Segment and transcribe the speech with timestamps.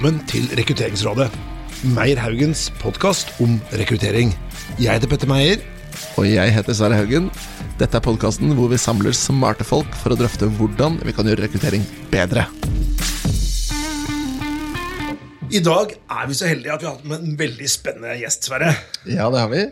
[0.00, 1.26] Velkommen til Rekrutteringsrådet.
[1.92, 4.30] Meyer Haugens podkast om rekruttering.
[4.80, 5.60] Jeg heter Petter Meyer.
[6.16, 7.26] Og jeg heter Sverre Haugen.
[7.76, 11.44] Dette er podkasten hvor vi samler smarte folk for å drøfte hvordan vi kan gjøre
[11.44, 12.46] rekruttering bedre.
[15.52, 18.48] I dag er vi så heldige at vi har hatt med en veldig spennende gjest,
[18.48, 18.72] Sverre.
[19.04, 19.66] Ja, det har vi.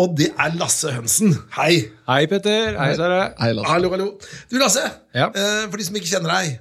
[0.00, 1.36] Og det er Lasse Hønsen.
[1.58, 1.82] Hei.
[2.08, 2.80] Hei, Petter.
[2.80, 3.20] Hei, Sverre.
[3.44, 3.74] Hei, Lasse.
[3.74, 4.08] Hallo, hallo.
[4.48, 4.88] Du, Lasse.
[5.12, 5.28] Ja.
[5.36, 6.56] eh, For de som ikke kjenner deg,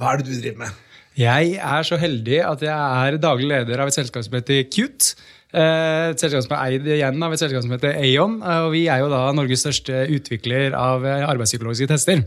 [0.00, 0.80] hva er det du driver med?
[1.18, 5.14] Jeg er så heldig at jeg er daglig leder av et selskap som heter Cute.
[5.54, 8.40] Eh, Et selskap som er eid igjen av et selskap som heter Aon.
[8.42, 12.24] eh, Og vi er jo da Norges største utvikler av eh, arbeidspsykologiske tester.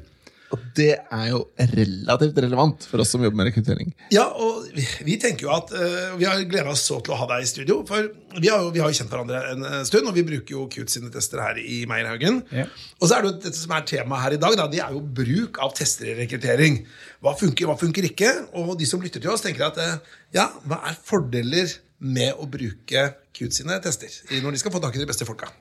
[0.56, 3.90] Og det er jo relativt relevant for oss som jobber med rekruttering.
[4.14, 7.20] Ja, og vi, vi tenker jo at uh, Vi har gleda oss så til å
[7.20, 7.82] ha deg i studio.
[7.88, 8.08] For
[8.38, 10.94] vi har jo, vi har jo kjent hverandre en stund, og vi bruker jo Cute
[10.94, 12.42] sine tester her i Meierhaugen.
[12.56, 12.68] Ja.
[13.02, 14.96] Og så er det jo dette som er temaet her i dag, da, det er
[14.96, 16.80] jo bruk av tester i rekruttering.
[17.26, 18.32] Hva funker, hva funker ikke?
[18.62, 22.48] Og de som lytter til oss, tenker at uh, ja, hva er fordeler med å
[22.50, 24.10] bruke Cute sine tester
[24.42, 25.52] når de skal få tak i de beste folka?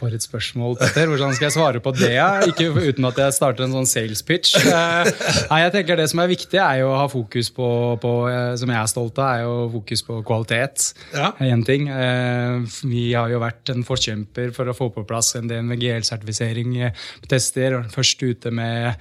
[0.00, 1.06] For et spørsmål, Petter.
[1.10, 2.10] Hvordan skal jeg svare på det?
[2.48, 4.54] Ikke uten at jeg starter en sånn sales pitch.
[4.60, 5.10] Eh,
[5.50, 7.68] Nei, jeg tenker Det som er viktig, er jo å ha fokus på,
[8.02, 10.90] på eh, som jeg er stolt av, er jo fokus på kvalitet.
[11.14, 11.32] Ja.
[11.50, 11.88] En ting.
[11.92, 16.78] Eh, Vi har jo vært en forkjemper for å få på plass en DNVGL-sertifisering
[17.24, 17.80] på tester.
[17.92, 18.94] Først ute med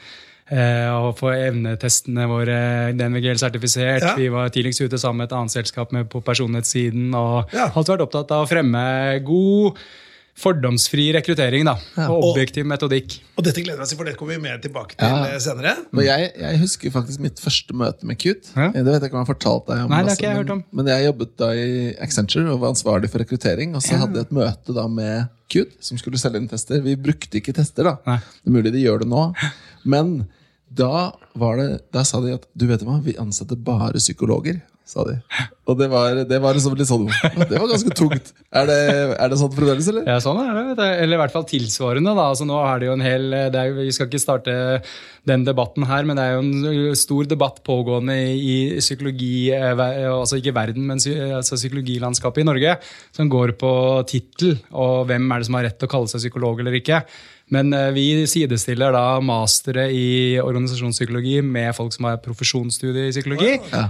[0.50, 2.56] å få evnetestene våre
[2.98, 4.02] DNVGL-sertifisert.
[4.02, 4.14] Ja.
[4.18, 7.12] Vi var tidligst ute sammen med et annet selskap med på personlighetssiden.
[7.14, 7.68] Og Ja.
[7.70, 8.82] alltid vært opptatt av å fremme
[9.24, 9.78] god
[10.40, 11.74] Fordomsfri rekruttering da,
[12.08, 13.18] og objektiv metodikk.
[13.36, 15.26] Og dette gleder jeg meg til, for det kommer vi mer tilbake til Ja.
[15.34, 15.74] eh, senere.
[15.92, 18.48] Men jeg, jeg husker faktisk mitt første møte med Cute.
[18.56, 18.70] Ja.
[18.72, 19.92] Det vet jeg ikke om jeg har fortalt deg om.
[19.92, 20.64] Nei, det har ikke jeg hørt om.
[20.80, 21.68] Men jeg jobbet da i
[22.08, 23.76] Accenture og var ansvarlig for rekruttering.
[23.76, 26.80] Og så hadde jeg et møte da med Cute, som skulle selge inn tester.
[26.86, 27.96] Vi brukte ikke tester, da.
[28.08, 28.20] Nei.
[28.44, 29.24] Det er mulig de gjør det nå.
[29.84, 30.28] Men
[30.70, 34.60] da, var det, da sa de at du vet hva, vi ansetter bare psykologer.
[34.90, 35.20] Sa de.
[35.70, 37.04] Og det var, det var liksom litt sånn
[37.52, 38.32] Det var ganske tungt.
[38.50, 38.80] Er det,
[39.22, 40.08] er det sånn fremdeles, eller?
[40.10, 40.88] Ja, sånn er det.
[41.04, 42.16] Eller i hvert fall tilsvarende.
[42.18, 42.26] da.
[42.32, 44.56] Altså, nå er det jo en hel, er, Vi skal ikke starte
[45.30, 50.40] den debatten her, men det er jo en stor debatt pågående i psykologi, eh, altså
[50.40, 50.98] ikke verden, men
[51.38, 52.78] altså psykologilandskapet i Norge,
[53.14, 53.74] som går på
[54.10, 57.04] tittel og hvem er det som har rett til å kalle seg psykolog eller ikke.
[57.54, 63.56] Men eh, vi sidestiller da mastere i organisasjonspsykologi med folk som har profesjonsstudie i psykologi.
[63.72, 63.86] Ja.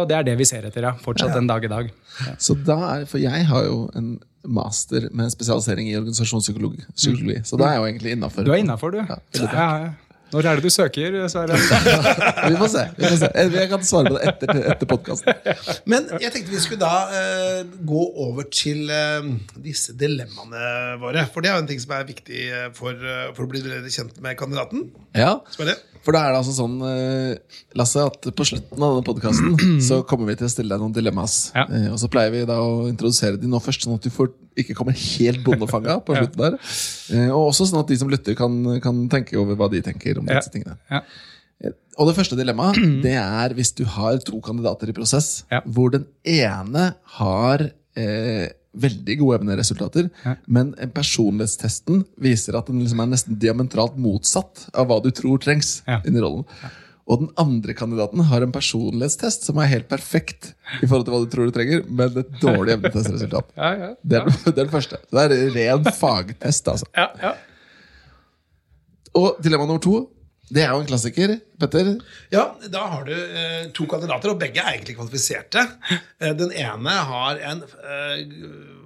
[0.00, 0.94] og det er det vi ser etter, ja.
[1.02, 1.92] Fortsatt den dag i dag.
[2.38, 6.84] Så da er, For jeg har jo en master med spesialisering i organisasjonspsykologi.
[6.86, 7.44] Mm.
[7.44, 8.46] Så da er jeg jo egentlig innafor.
[8.46, 9.00] Du er innafor, du.
[9.02, 9.94] Ja, ja, ja.
[10.34, 11.56] Når er det du søker, Sverre?
[12.50, 12.82] Vi får se.
[12.96, 13.28] vi får se.
[13.36, 15.38] Jeg kan svare på det etter, etter podkasten.
[15.86, 19.28] Men jeg tenkte vi skulle da uh, gå over til uh,
[19.62, 21.26] disse dilemmaene våre.
[21.30, 23.62] For det er jo en ting som er viktig eh, for, uh, for å bli
[23.62, 24.88] bedre kjent med kandidaten.
[25.14, 25.78] Ja, Som er det.
[26.06, 29.98] For da er det altså sånn, eh, Lasse, at på slutten av denne podkasten så
[30.06, 31.36] kommer vi til å stille deg noen dilemmas.
[31.56, 31.66] Ja.
[31.66, 34.30] Eh, Og så pleier vi da å introdusere de nå først, sånn at du får,
[34.62, 36.58] ikke kommer helt bondefanga på slutten der.
[37.18, 40.22] Eh, Og også sånn at de som lytter, kan, kan tenke over hva de tenker
[40.22, 40.78] om disse tingene.
[40.90, 41.02] Ja.
[41.96, 45.62] Og det første dilemmaet det er hvis du har to kandidater i prosess, Ja.
[45.64, 50.10] hvor den ene har eh, veldig gode evneresultater,
[50.52, 55.38] men en personlighetstesten viser at den liksom er nesten diametralt motsatt av hva du tror
[55.40, 56.02] trengs Ja.
[56.04, 56.44] inn i rollen.
[57.06, 61.20] Og den andre kandidaten har en personlighetstest som er helt perfekt i forhold til hva
[61.24, 63.52] du tror du trenger, men et dårlig evnetestresultat.
[63.56, 63.90] Ja, ja.
[64.02, 64.98] Det er, det er den første.
[65.14, 66.86] Det er ren fagtest, altså.
[66.98, 67.32] Ja, ja.
[69.16, 70.00] Og dilemma nummer to,
[70.48, 71.88] det er jo en klassiker, Petter.
[72.30, 75.64] Ja, Da har du eh, to kandidater, og begge er egentlig kvalifiserte.
[76.20, 78.20] Eh, den ene har en eh,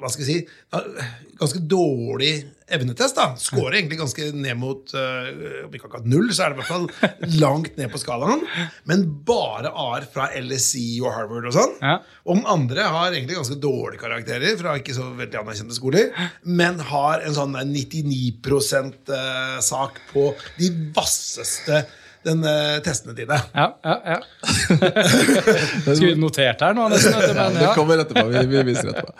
[0.00, 2.33] hva skal jeg si, ganske dårlig
[2.71, 3.17] evnetest.
[3.17, 3.34] da.
[3.41, 5.31] Skårer egentlig ganske ned mot eh,
[5.67, 6.87] Om ikke akkurat null, så er det i hvert fall
[7.43, 8.45] langt ned på skalaen.
[8.89, 11.77] Men bare A-er fra LSI og Harvard og sånn.
[11.83, 11.97] Ja.
[12.31, 16.12] Og andre har egentlig ganske dårlige karakterer fra ikke så veldig anerkjente skoler,
[16.45, 21.84] men har en sånn 99 %-sak på de vasseste
[22.27, 23.37] den, eh, testene dine.
[23.55, 24.19] ja, ja, ja.
[25.97, 27.17] Skulle notert her nå, nesten.
[27.37, 28.27] Men, Det kommer etterpå.
[28.33, 29.15] vi, vi viser etterpå.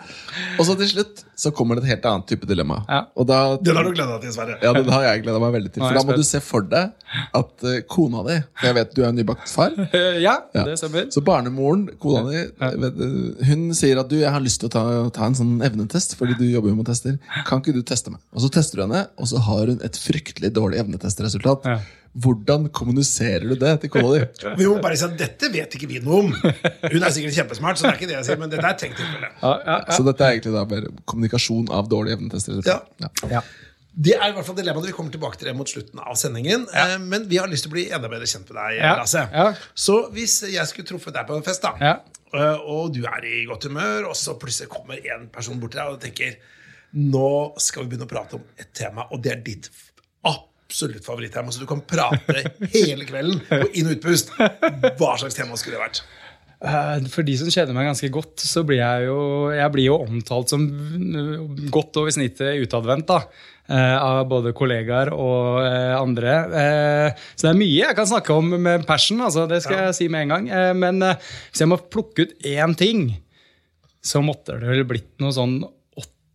[0.59, 2.81] Og så til slutt så kommer det et helt annet type dilemma.
[2.85, 2.99] Ja.
[3.17, 4.57] Og da, Den har du gleda deg til, Sverre.
[4.61, 5.81] ja, den har jeg gleda meg veldig til.
[5.85, 6.91] For da må du se for deg
[7.41, 9.73] at eh, kona di For jeg vet du er nybakt far.
[10.27, 10.65] ja, Ja.
[10.67, 11.07] det stemmer.
[11.13, 12.43] Så barnemoren, kona di,
[13.49, 14.83] hun sier at du, jeg har lyst til å ta,
[15.15, 17.17] ta en sånn evnetest, fordi du jobber jo med tester.
[17.49, 18.21] Kan ikke du teste meg?
[18.35, 21.65] Og så tester du henne, og så har hun et fryktelig dårlig evnetestresultat.
[21.67, 21.79] Ja.
[22.11, 24.23] Hvordan kommuniserer du det til kona di?
[24.59, 26.31] Vi må bare si at dette vet ikke vi noe om.
[26.35, 28.99] Hun er sikkert kjempesmart, så det er ikke det jeg sier, men dette er tenkt
[28.99, 29.29] tilfelle.
[29.39, 29.95] Ja, ja, ja.
[29.95, 32.59] Så dette er egentlig da bare kommunikasjon av dårlige evnetester?
[32.67, 32.81] Ja.
[33.31, 33.43] Ja.
[33.91, 36.67] Det er i hvert fall dilemmaet vi kommer tilbake til det mot slutten av sendingen.
[36.75, 36.97] Ja.
[36.99, 38.93] Men vi har lyst til å bli enda bedre kjent med deg, Ja.
[38.99, 39.23] Lasse.
[39.31, 39.47] Ja.
[39.75, 41.95] Så hvis jeg skulle truffet deg på en fest, da, Ja.
[42.35, 45.79] eh, og du er i godt humør, og så plutselig kommer en person bort til
[45.83, 46.35] deg og tenker
[46.91, 49.69] Nå skal vi begynne å prate om et tema, og det er ditt
[50.71, 51.51] absolutt favorittema.
[51.51, 54.31] Så du kan prate hele kvelden på inn- og utpust.
[54.39, 56.01] Hva slags tema skulle det vært?
[56.61, 59.17] Eh, For de som kjenner meg ganske godt, så blir jeg jo,
[59.53, 60.67] jeg blir jo omtalt som
[61.73, 63.07] godt over snittet utadvendt.
[63.09, 63.23] da.
[63.67, 66.35] eh, Av både kollegaer og eh, andre.
[67.35, 70.07] Så det er mye jeg kan snakke om med passion, altså, det skal jeg si
[70.13, 70.77] med en gang.
[70.77, 73.07] Men hvis jeg må plukke ut én ting,
[74.01, 75.59] så måtte det vel blitt noe sånn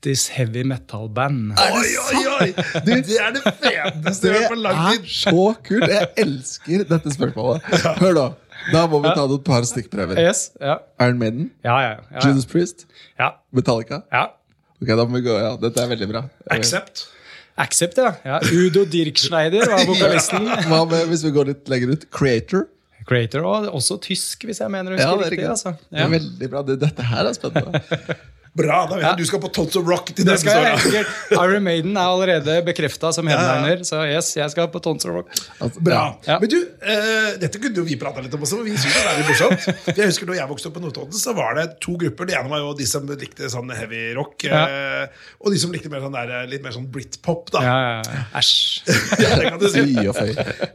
[0.02, 1.54] 80s heavy metal-band.
[1.58, 2.48] Oi, oi, oi!
[2.84, 5.08] Du, det er det feteste jeg har hørt på lang er tid.
[5.14, 5.86] så kult!
[5.90, 7.70] Jeg elsker dette spørsmålet.
[8.02, 8.26] Hør, da.
[8.72, 10.18] Da må vi ta et par stikkprøver.
[10.22, 10.78] Yes, ja.
[11.02, 12.86] Iron Maiden, Ja, ja, ja, Judas Priest,
[13.20, 13.32] ja.
[13.56, 14.02] Metallica.
[14.12, 14.26] ja.
[14.76, 16.20] Ok, da må vi gå, ja, Dette er veldig bra.
[16.52, 17.06] Accept.
[17.56, 18.10] Accept, ja.
[18.28, 18.40] ja.
[18.52, 20.44] Udo Dirkschneider var vokalisten.
[20.68, 22.04] Hva med hvis vi går litt lenger ut?
[22.12, 22.66] Creator.
[23.08, 25.46] Creator, og også tysk, hvis jeg mener å huske Ja, det er riktig.
[25.46, 25.52] riktig.
[25.54, 25.72] Altså.
[25.88, 26.62] Det er veldig bra.
[26.74, 27.80] Dette her er spennende.
[28.56, 28.78] Bra.
[28.88, 31.10] Da vet jeg du skal på Tons of Rock til Det neste år.
[31.36, 35.32] Iron Maiden er allerede bekrefta som headliner, så yes, jeg skal på Tons of Rock.
[35.60, 36.00] Altså, Bra.
[36.26, 36.38] Ja.
[36.42, 38.60] Men du, uh, dette kunne jo vi prata litt om også.
[38.60, 39.92] for Vi synes det er litt morsomt.
[39.96, 42.28] Jeg husker Da jeg vokste opp på Notodden, så var det to grupper.
[42.30, 45.04] Det ene var jo de som likte sånn heavy rock, uh,
[45.44, 47.50] og de som likte mer sånn der, litt mer sånn britpop.
[47.54, 48.24] da Ja, ja, ja.
[48.40, 48.56] Æsj.
[49.26, 49.82] Ja, det kan du si.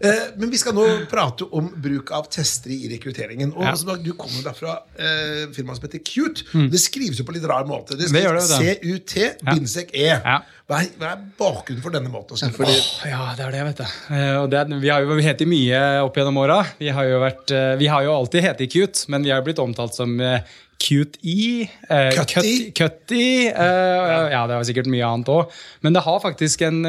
[0.01, 3.54] Eh, Men vi skal nå prate om bruk av tester i rekrutteringen.
[3.56, 3.74] Og Ja.
[3.75, 6.45] som Du kommer da fra eh, firmaet som heter Cute.
[6.72, 7.71] Det skrives jo på litt rar måte.
[7.72, 7.86] Mm.
[7.88, 10.08] Det det, CUT-E.
[10.08, 10.38] Ja.
[10.72, 13.10] Hva, er- hva er bakgrunnen for denne måten å skrive på?
[13.10, 14.16] Ja, det er det, vet du.
[14.16, 16.62] Eh, Og det vi har jo hett mye opp gjennom åra.
[16.80, 17.22] Vi, har jo
[17.52, 20.40] eh, vi har jo alltid hett Cute, men vi har blitt omtalt som eh,
[20.82, 21.68] Cute-E.
[21.90, 22.72] eh, Cutty.
[22.72, 23.48] Cut- Cutty.
[23.48, 25.52] eh, ja, det var sikkert mye annet òg.
[25.82, 26.82] Men det har faktisk en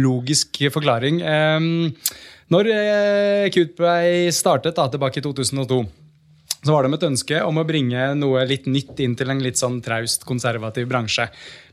[0.00, 1.20] logisk forklaring.
[1.22, 1.60] Eh,
[2.50, 2.66] Når
[3.54, 5.84] Cute ble startet da, tilbake i 2002
[6.62, 9.40] så var det med et ønske om å bringe noe litt nytt inn til en
[9.40, 11.24] litt sånn traust, konservativ bransje.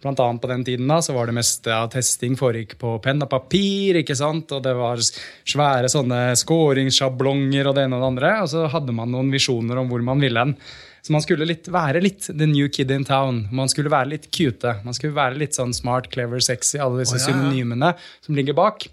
[0.03, 3.19] Blant annet på den tiden da, så var det meste av testing foregikk på penn
[3.25, 3.99] og papir.
[3.99, 4.53] ikke sant?
[4.55, 8.33] Og det var svære sånne skåringssjablonger og det ene og det andre.
[8.45, 10.55] Og så hadde man noen visjoner om hvor man ville hen.
[11.03, 13.45] Så man skulle litt, være litt the new kid in town.
[13.51, 14.77] Man skulle være litt cute.
[14.87, 17.35] Man skulle være litt sånn smart, clever, sexy, alle disse oh, ja, ja.
[17.35, 17.93] synonymene
[18.23, 18.87] som ligger bak.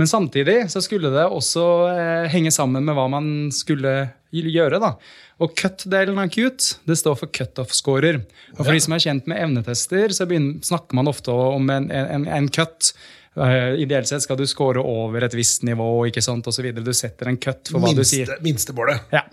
[0.00, 3.94] Men samtidig så skulle det også eh, henge sammen med hva man skulle
[4.34, 4.80] gjøre.
[4.82, 4.94] da.
[5.42, 8.22] Og cut-delen av cute det står for cutoff-scorer.
[8.56, 11.90] Og for de som er kjent med evnetester, så begynner, snakker man ofte om en,
[11.90, 12.92] en, en cut.
[13.34, 16.84] Eh, ideelt sett skal du score over et visst nivå ikke sant, videre.
[16.86, 18.28] Du setter en cut for hva du sier.
[18.38, 19.08] Minste, minstemålet.
[19.14, 19.24] Ja.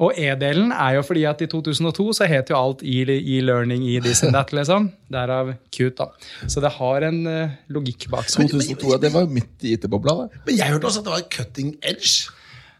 [0.00, 3.98] Og E-delen er jo fordi at i 2002 så het jo alt e- e-learning i
[4.00, 4.88] this and that, liksom.
[5.12, 6.08] Derav cute, da.
[6.48, 8.48] Så det har en eh, logikk bak seg.
[8.48, 10.16] 2002, ja, det var jo midt i IT-bobla.
[10.46, 12.30] Men jeg hørte også at det var cutting edge.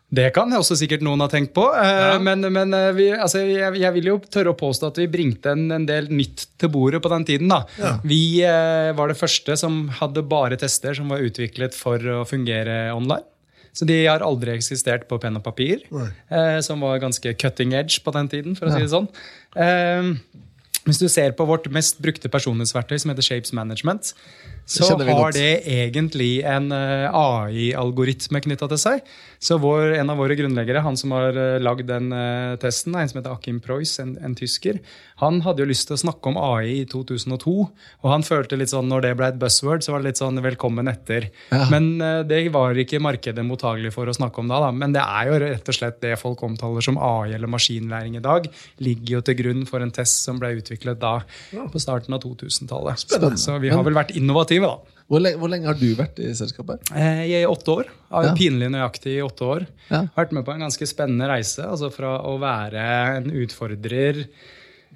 [0.09, 1.65] Det kan også sikkert noen ha tenkt på.
[1.75, 2.19] Ja.
[2.23, 5.51] Men, men eh, vi, altså, jeg, jeg vil jo tørre å påstå at vi bringte
[5.57, 7.51] en, en del nytt til bordet på den tiden.
[7.51, 7.65] da.
[7.81, 7.95] Ja.
[8.07, 12.95] Vi eh, var det første som hadde bare tester som var utviklet for å fungere
[12.95, 13.27] online.
[13.77, 18.01] Så de har aldri eksistert på penn og papir, eh, som var ganske cutting edge
[18.01, 18.57] på den tiden.
[18.57, 19.11] for å si det sånn.
[19.53, 20.15] Eh,
[20.87, 24.13] hvis du ser på vårt mest brukte personlighetsverktøy, som heter Shapes Management,
[24.67, 29.03] så har det egentlig en eh, AI-algoritme knytta til seg.
[29.39, 33.07] Så vår, en av våre grunnleggere, han som har uh, lagd den eh, testen, en
[33.07, 34.81] som heter Akim Preuss, en, en tysker,
[35.23, 37.55] han hadde jo lyst til å snakke om AI i 2002.
[38.03, 40.43] Og han følte litt sånn, når det ble et buzzword, så var det litt sånn
[40.43, 41.29] velkommen etter.
[41.53, 41.69] Ja.
[41.71, 44.73] Men eh, det var ikke markedet mottagelig for å snakke om da, da.
[44.75, 48.25] Men det er jo rett og slett det folk omtaler som AI eller maskinlæring i
[48.25, 48.51] dag,
[48.83, 51.15] ligger jo til grunn for en test som ble utviklet da
[51.73, 52.99] på starten av 2000-tallet.
[53.07, 54.97] Så, så vi har vel vært innovative, da.
[55.07, 56.89] Hvor, lenge, hvor lenge har du vært i selskapet?
[56.95, 57.91] Eh, I åtte år.
[58.11, 58.35] Jeg Ja.
[58.35, 59.67] Pinlig nøyaktig i åtte år.
[59.89, 60.03] Ja.
[60.17, 61.63] Vært med på en ganske spennende reise.
[61.63, 62.83] altså Fra å være
[63.21, 64.25] en utfordrer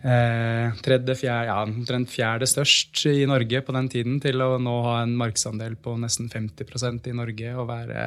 [0.02, 4.76] eh, tredje, fjerde, ja, omtrent fjerde størst i Norge på den tiden, til å nå
[4.88, 8.04] ha en markedsandel på nesten 50% i Norge og være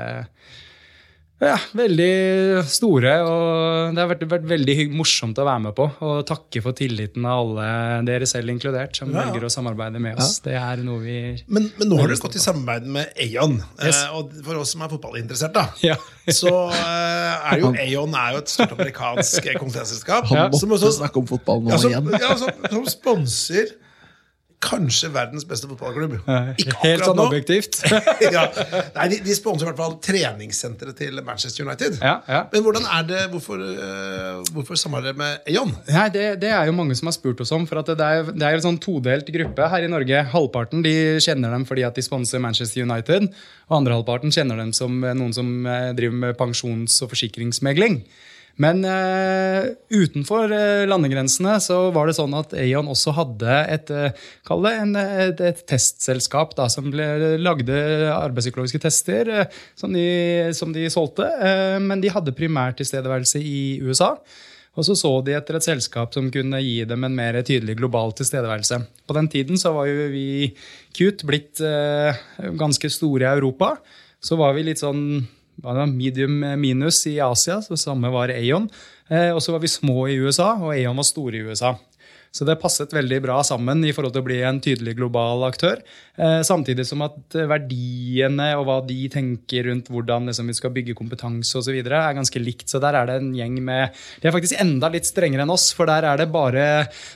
[1.42, 3.14] ja, veldig store.
[3.26, 5.88] og Det har vært, vært veldig morsomt å være med på.
[6.06, 7.66] Og takke for tilliten av alle,
[8.08, 9.26] dere selv inkludert, som Ja.
[9.26, 10.40] velger å samarbeide med oss.
[10.46, 13.58] Det er noe vi Men, men nå har dere gått i samarbeid med Aon.
[13.84, 14.04] Yes.
[14.06, 15.96] Eh, og for oss som er fotballinteressert, da, Ja.
[16.30, 20.26] så eh, er jo Aon er jo et stort amerikansk eh, konsulentselskap.
[20.32, 22.12] Han måtte Som også snakke om fotball nå ja, som, igjen.
[22.22, 23.74] ja, som, som sponser
[24.64, 26.16] kanskje verdens beste fotballklubb.
[26.58, 27.82] Ikke Helt sånn objektivt.
[28.36, 28.46] ja.
[28.96, 32.00] Nei, de, de sponser i hvert fall treningssenteret til Manchester United.
[32.00, 32.42] Ja, ja.
[32.54, 35.74] Men hvordan er det, hvorfor, uh, hvorfor samarbeider dere med Aon?
[35.90, 37.68] Nei, det, det er jo mange som har spurt oss om.
[37.70, 40.26] for at Det er, det er en sånn todelt gruppe her i Norge.
[40.34, 43.30] Halvparten de kjenner dem fordi at de sponser Manchester United.
[43.70, 48.02] Og andre halvparten kjenner dem som eh, noen som eh, driver med pensjons- og forsikringsmegling.
[48.62, 54.62] Men uh, utenfor uh, landegrensene så var det sånn at Aon også hadde et, uh,
[54.62, 57.08] det en, et, et testselskap da, som ble,
[57.42, 57.74] lagde
[58.14, 59.34] arbeidspsykologiske tester
[59.80, 60.06] som de,
[60.54, 61.26] som de solgte.
[61.82, 64.14] Men de hadde primært tilstedeværelse i USA.
[64.78, 68.14] Og så så de etter et selskap som kunne gi dem en mer tydelig global
[68.18, 68.80] tilstedeværelse.
[69.06, 70.54] På den tiden så var jo vi
[70.98, 71.62] Cute blitt
[72.58, 73.76] ganske store i Europa.
[74.24, 75.24] Så var vi litt sånn
[75.88, 78.70] medium minus i Asia, så samme var Aon.
[79.10, 81.76] Eh, og så var vi små i USA, og Aon var store i USA.
[82.34, 85.84] Så det passet veldig bra sammen i forhold til å bli en tydelig global aktør.
[86.18, 90.96] Eh, samtidig som at verdiene og hva de tenker rundt hvordan liksom, vi skal bygge
[90.98, 92.66] kompetanse osv., er ganske likt.
[92.74, 95.68] Så der er det en gjeng med De er faktisk enda litt strengere enn oss,
[95.78, 96.66] for der er det bare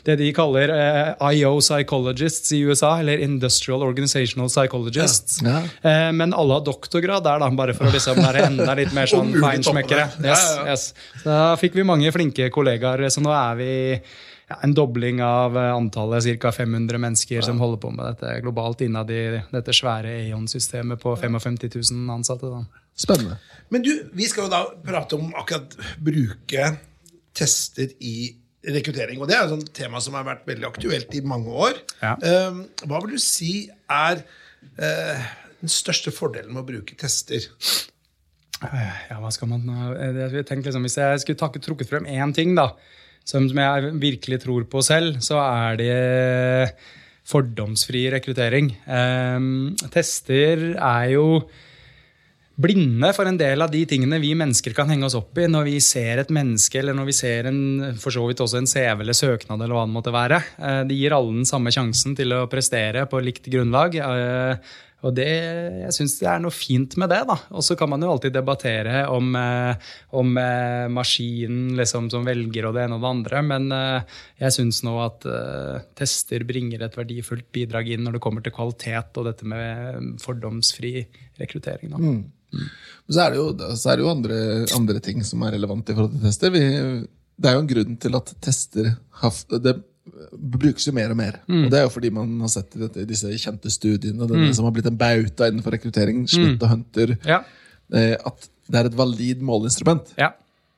[0.05, 5.41] det de kaller eh, IO psychologists i USA, eller Industrial Organizational Psychologists.
[5.41, 5.63] Ja.
[5.81, 9.09] Eh, men alle har doktorgrad der, da, bare for å liksom være enda litt mer
[9.09, 10.12] sånn feinschmeckere.
[10.21, 10.71] Ja, Yes, ja, ja.
[10.74, 10.89] yes.
[11.24, 13.69] Så da fikk vi mange flinke kollegaer, så nå er vi
[14.48, 16.51] ja, en dobling av eh, antallet, ca.
[16.56, 21.58] 500 mennesker som holder på med dette globalt innad i dette svære Aon-systemet på 55
[21.92, 22.51] 000 ansatte.
[22.54, 22.84] Da.
[22.98, 23.39] Spennende.
[23.70, 26.72] Men du, vi skal jo da prate om akkurat bruke
[27.38, 28.32] tester i
[28.68, 29.20] rekruttering.
[29.22, 31.77] Og det er jo et tema som har vært veldig aktuelt i mange år.
[32.01, 32.16] Ja.
[32.16, 34.24] Eh, hva vil du si er
[34.80, 35.27] eh,
[35.62, 37.46] den største fordelen med å bruke tester?
[38.58, 42.34] Ja, hva skal man eh, jeg tenkte liksom, Hvis jeg skulle takke, trukket frem én
[42.34, 42.72] ting da,
[43.27, 45.96] som, som jeg virkelig tror på selv, så er det
[47.27, 48.72] fordomsfri rekruttering.
[48.88, 51.25] Ehm, tester er jo
[52.57, 55.67] blinde for en del av de tingene vi mennesker kan henge oss opp i når
[55.67, 57.60] vi ser et menneske, eller når vi ser en,
[58.01, 60.41] for så vidt også en CV eller søknad, eller hva det måtte være.
[60.57, 64.00] Eh, Det gir alle den samme sjansen til å prestere på likt grunnlag.
[65.06, 65.27] Og det,
[65.84, 67.20] jeg syns det er noe fint med det.
[67.30, 67.36] da.
[67.54, 72.66] Og så kan man jo alltid debattere om, eh, om eh, maskinen liksom, som velger
[72.66, 75.27] og det ene og det andre, men eh, jeg syns nå at
[75.98, 80.96] tester bringer et verdifullt bidrag inn når det kommer til kvalitet og dette med fordomsfri
[81.38, 81.94] rekruttering.
[81.94, 82.01] Da.
[82.01, 82.72] Men
[83.06, 84.39] Så er det jo, er det jo andre,
[84.77, 86.54] andre ting som er relevant i forhold til tester.
[86.54, 86.63] Vi,
[87.38, 89.42] det er jo en grunn til at tester har,
[90.38, 91.39] brukes jo mer og mer.
[91.50, 94.65] Og Det er jo fordi man har sett i dette, disse kjente studiene, denne som
[94.67, 97.41] har blitt en bauta innenfor rekruttering, Schmidt og Hunter, Ja,
[97.93, 100.13] eh, at det er et valid måleinstrument.
[100.17, 100.33] ja.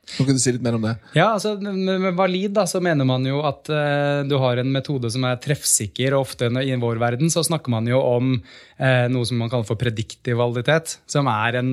[0.10, 0.96] Kan ikke du si litt mer om det?
[1.14, 5.12] Ja, altså med valid da, så mener man jo at eh, du har en metode
[5.14, 8.32] som er treffsikker, og ofte i vår verden så snakker man jo om
[8.80, 11.70] eh, noe som man kaller for prediktiv validitet, som er en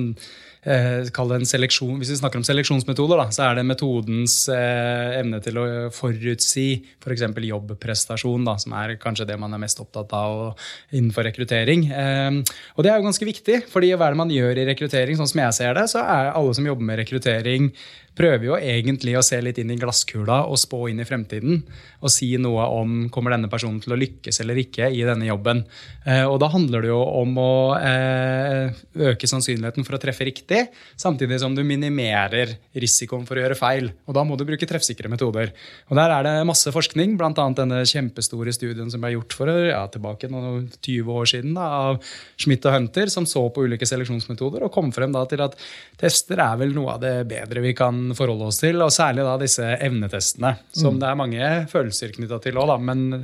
[0.67, 5.57] eh, seleksjon, Hvis vi snakker om seleksjonsmetoder, da, så er det metodens eh, evne til
[5.57, 7.25] å forutsi f.eks.
[7.37, 10.57] For jobbprestasjon, da, som er kanskje det man er mest opptatt av
[10.91, 11.87] innenfor rekruttering.
[11.91, 15.19] Eh, og det er jo ganske viktig, fordi hva er det man gjør i rekruttering?
[15.19, 17.71] Sånn som jeg ser det, så er alle som jobber med rekruttering,
[18.17, 21.61] prøver jo egentlig å se litt inn i glasskula og spå inn i fremtiden.
[22.01, 25.63] Og si noe om kommer denne personen til å lykkes eller ikke i denne jobben.
[26.05, 28.73] Eh, og da handler det jo om å eh,
[29.11, 30.56] øke sannsynligheten for å treffe riktig,
[30.99, 33.89] samtidig som du minimerer risikoen for å gjøre feil.
[34.07, 35.53] Og da må du bruke treffsikre metoder.
[35.89, 37.31] Og der er det masse forskning, bl.a.
[37.33, 41.99] denne kjempestore studien som ble gjort for ja, tilbake noen 20 år siden da, av
[42.39, 45.57] Schmidt og Hunter, som så på ulike seleksjonsmetoder og kom frem da til at
[45.99, 49.37] tester er vel noe av det bedre vi kan forholde oss til, og særlig da
[49.41, 53.23] disse evnetestene, som det er mange følelser knytta til òg, men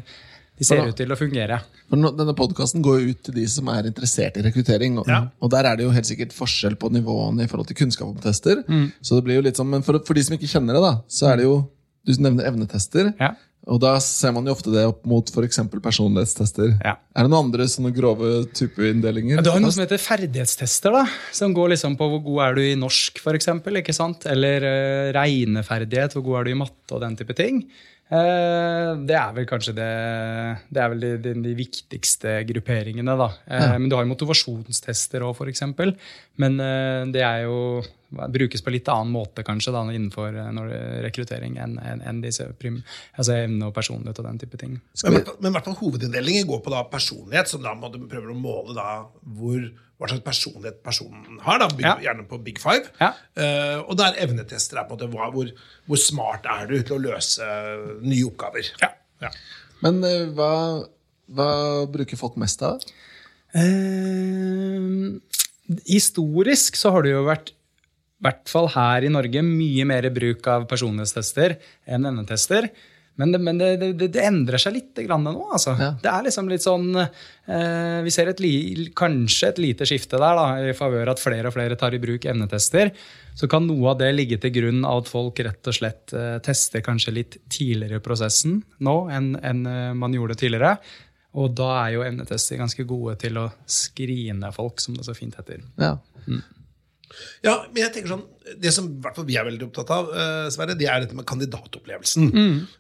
[0.64, 0.88] de ser Ja.
[0.88, 1.60] ut til å fungere.
[1.92, 4.98] For denne podkasten går jo ut til de som er interessert i rekruttering.
[5.00, 5.28] Og, Ja.
[5.42, 8.20] og der er det jo helt sikkert forskjell på nivåene i forhold til kunnskap om
[8.24, 8.64] tester.
[9.04, 11.02] Så det blir jo litt sånn, Men for, for de som ikke kjenner det, da,
[11.10, 11.70] så er det jo
[12.06, 13.14] Du nevner evnetester.
[13.18, 13.30] Ja.
[13.72, 15.56] Og da ser man jo ofte det opp mot f.eks.
[15.80, 16.74] personlighetstester.
[16.84, 16.98] Ja.
[17.16, 19.40] Er det noen andre sånne grove typeinndelinger?
[19.40, 22.62] Du har noe som heter ferdighetstester, da, som går liksom på hvor god er du
[22.66, 24.28] i norsk, for sant?
[24.28, 27.64] Eller uh, regneferdighet, hvor god er du i matte og den type ting.
[28.12, 29.90] Eh, det er vel kanskje det,
[30.70, 33.18] det er vel de, de, de viktigste grupperingene.
[33.20, 33.30] da.
[33.48, 33.74] Ja.
[33.78, 35.66] Men du har jo motivasjonstester òg, f.eks.
[36.42, 37.58] Men eh, det er jo
[38.14, 42.04] brukes på litt annen måte kanskje da, innenfor eh, når det er rekruttering enn en,
[42.06, 42.82] en disse prim,
[43.18, 44.78] altså evne og personlighet og den type ting.
[45.04, 48.04] Men, men, men i hvert fall hovedinndelingen går på da personlighet, som da må du
[48.10, 48.90] prøve å måle da
[49.38, 49.66] hvor,
[50.04, 51.62] hva slags personlighet personen har.
[51.62, 51.96] da, big, Ja.
[52.04, 52.92] Gjerne på Big Five.
[53.00, 53.14] Ja.
[53.40, 55.52] Uh, og der evnetester er på en måte hva, hvor,
[55.88, 57.48] hvor smart er du til å løse
[58.04, 58.74] nye oppgaver.
[58.84, 58.92] Ja.
[59.24, 59.32] Ja.
[59.86, 60.52] Men uh, hva,
[61.32, 61.50] hva
[61.94, 62.84] bruker folk mest av?
[63.56, 65.16] Uh,
[65.88, 70.48] historisk så har det jo vært i hvert fall her i Norge mye mer bruk
[70.48, 71.58] av personlighetstester
[71.92, 72.70] enn evnetester.
[73.16, 75.36] Men, det, men det, det, det endrer seg litt grann nå.
[75.54, 75.76] altså.
[75.78, 75.92] Ja.
[76.02, 80.40] Det er liksom litt sånn eh, Vi ser et li, kanskje et lite skifte der,
[80.40, 82.90] da, i favør at flere og flere tar i bruk evnetester.
[83.38, 86.40] Så kan noe av det ligge til grunn av at folk rett og slett eh,
[86.46, 90.76] tester kanskje litt tidligere i prosessen nå enn enn, eh, man gjorde tidligere.
[91.38, 95.38] Og da er jo evnetester ganske gode til å skrine folk, som det så fint
[95.38, 95.62] heter.
[95.82, 95.96] Ja.
[97.46, 98.24] Ja, men jeg tenker sånn
[98.62, 98.88] Det som
[99.28, 102.32] vi er veldig opptatt av, uh, Sverre, det er dette med kandidatopplevelsen.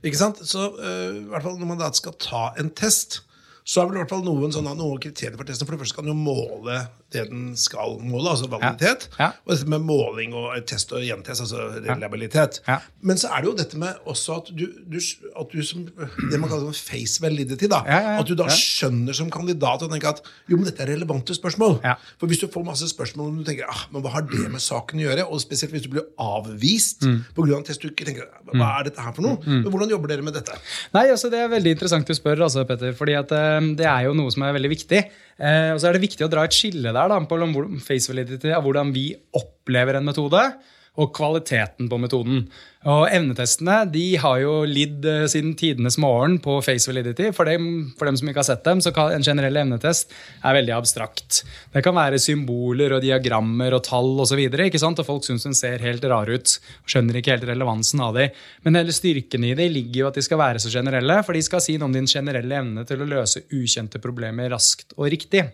[0.04, 0.42] Ikke sant?
[0.48, 3.22] Så uh, hvert fall når man da skal ta en test,
[3.66, 5.66] så er vel i hvert fall noen, sånne, noen kriterier for testen.
[5.68, 6.82] For det første kan den jo måle
[7.14, 9.04] det den skal måle, altså validitet.
[9.20, 9.28] Ja.
[9.46, 12.58] Og dette med måling og test og gjentest, altså reliabilitet.
[12.68, 12.80] Ja.
[13.06, 14.98] Men så er det jo dette med også at du, du,
[15.38, 18.20] at du som det man kaller face validity, da, Ja, ja, ja.
[18.24, 18.56] at du da Ja.
[18.58, 21.78] skjønner som kandidat og tenker at jo, men dette er relevante spørsmål.
[21.86, 21.96] Ja.
[22.18, 24.60] For hvis du får masse spørsmål og du tenker ah, men hva har det med
[24.66, 27.20] saken å gjøre, og spesielt hvis du blir avvist Mm.
[27.36, 29.38] på grunn av test du ikke tenker hva er dette her for noe?
[29.46, 30.54] Men hvordan jobber dere med dette?
[30.94, 34.08] Nei, altså Det er veldig interessant du spør, altså, Petter, fordi at, eh, det er
[34.08, 35.02] jo noe som er veldig viktig.
[35.38, 37.40] Eh, og så er det viktig å dra et skille der da, på
[37.84, 40.44] face validity av hvordan vi opplever en metode,
[40.94, 42.44] og kvaliteten på metoden.
[42.86, 47.32] Og Evnetestene de har jo lidd eh, siden tidenes morgen på face validity.
[47.34, 50.12] For dem, for dem som ikke har sett dem, så kan en generell evnetest
[50.44, 51.40] er veldig abstrakt.
[51.74, 54.44] Det kan være symboler og diagrammer og tall osv.
[54.44, 56.58] Og, folk syns den ser helt rar ut.
[56.84, 58.28] og Skjønner ikke helt relevansen av de.
[58.68, 61.42] Men hele styrken i det ligger jo at de skal være så generelle, for de
[61.48, 65.48] skal si noe om din generelle evne til å løse ukjente problemer raskt og riktig.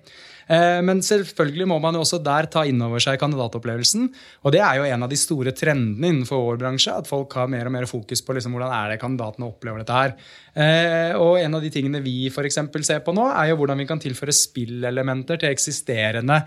[0.50, 4.10] Eh, Men selvfølgelig må man jo også der ta inn over seg kandidatopplevelsen.
[4.44, 6.96] Og det er jo en av de store trendene innenfor vår bransje.
[6.96, 10.00] At folk har mer og mer fokus på liksom hvordan er det kandidatene opplever dette
[10.00, 10.15] her.
[10.56, 13.86] Eh, Og en av de tingene vi eksempel ser på nå, er jo hvordan vi
[13.86, 16.44] kan tilføre spillelementer til eksisterende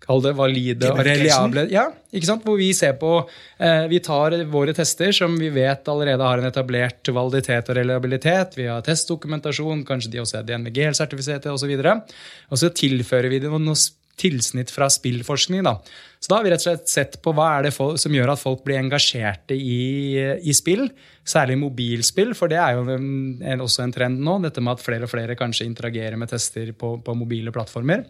[0.00, 1.82] Kall det valide og reliable ja,
[2.16, 2.42] ikke sant?
[2.46, 3.10] Hvor vi ser på
[3.60, 8.56] eh, Vi tar våre tester som vi vet allerede har en etablert validitet og reliabilitet.
[8.56, 11.76] Vi har testdokumentasjon, kanskje de også er DNVG-sertifiserte osv.
[12.50, 15.64] Og så tilfører vi det noe s- tilsnitt fra spillforskning.
[15.66, 15.78] Da.
[16.20, 18.42] Så da har vi rett og slett sett på hva er det som gjør at
[18.42, 20.84] folk blir engasjerte i, i spill.
[21.24, 23.06] Særlig mobilspill, for det er jo en,
[23.40, 24.36] en, også en trend nå.
[24.44, 28.04] Dette med at flere og flere kanskje interagerer med tester på, på mobile plattformer.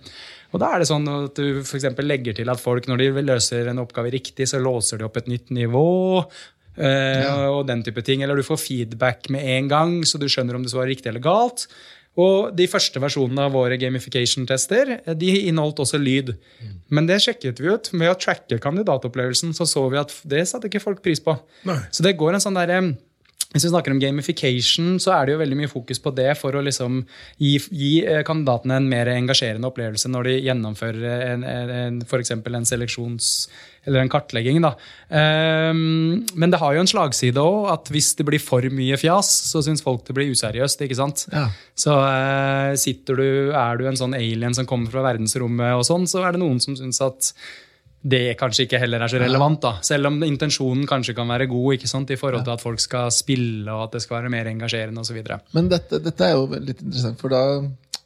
[0.50, 3.70] Og da er det sånn at du eksempel legger til at folk når de løser
[3.70, 5.87] en oppgave riktig, så låser de opp et nytt nivå.
[6.80, 7.50] Ja.
[7.50, 8.24] Og den type ting.
[8.24, 11.22] Eller du får feedback med en gang, så du skjønner om det svarer riktig eller
[11.22, 11.68] galt.
[12.18, 16.35] Og de første versjonene av våre gamification-tester de inneholdt også lyd.
[16.90, 17.92] Men det sjekket vi ut.
[17.94, 21.37] Med å tracke kandidatopplevelsen så så vi at det satte ikke folk pris på.
[21.68, 21.79] Nei.
[21.94, 22.83] Så det går en sånn derre
[23.51, 26.55] hvis vi snakker om gamification, så er det jo veldig mye fokus på det for
[26.55, 27.01] å liksom
[27.42, 31.09] gi, gi eh, kandidatene en mer engasjerende opplevelse når de gjennomfører
[32.23, 33.49] eksempel en seleksjons-
[33.88, 34.60] eller en kartlegging.
[34.64, 34.74] Da.
[35.08, 39.30] Ehm, men det har jo en slagside òg, at hvis det blir for mye fjas,
[39.52, 40.84] så syns folk det blir useriøst.
[40.84, 41.26] ikke sant?
[41.32, 41.46] Ja.
[41.78, 46.06] Så eh, sitter du, er du en sånn alien som kommer fra verdensrommet, og sånn,
[46.10, 47.32] så er det noen som syns at
[48.00, 49.60] det kanskje ikke heller er så relevant.
[49.60, 52.80] da, Selv om intensjonen kanskje kan være god ikke sant, i forhold til at folk
[52.80, 55.20] skal spille og at det skal være mer engasjerende osv.
[55.56, 57.42] Men dette, dette er jo litt interessant, for da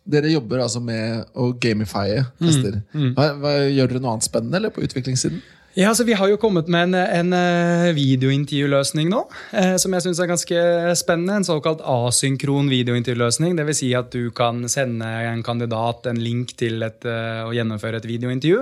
[0.05, 2.83] dere jobber altså med å gamifye tester.
[2.93, 5.41] Hva, hva, gjør dere noe annet spennende eller på utviklingssiden?
[5.75, 9.25] Ja, så Vi har jo kommet med en, en eh, videointervjuløsning nå,
[9.59, 10.59] eh, som jeg syns er ganske
[10.95, 11.41] spennende.
[11.41, 13.57] En såkalt asynkron videointervjuløsning.
[13.59, 13.81] Dvs.
[13.81, 18.07] Si at du kan sende en kandidat en link til et, eh, å gjennomføre et
[18.07, 18.61] videointervju,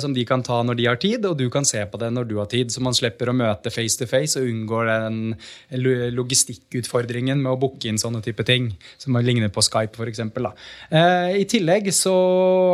[0.00, 2.28] som de kan ta når de har tid, og du kan se på det når
[2.30, 2.70] du har tid.
[2.70, 5.18] Så man slipper å møte face to face og unngår den
[6.14, 8.70] logistikkutfordringen med å booke inn sånne type ting,
[9.02, 10.22] som ligner på Skype f.eks.
[10.22, 12.14] Eh, I tillegg så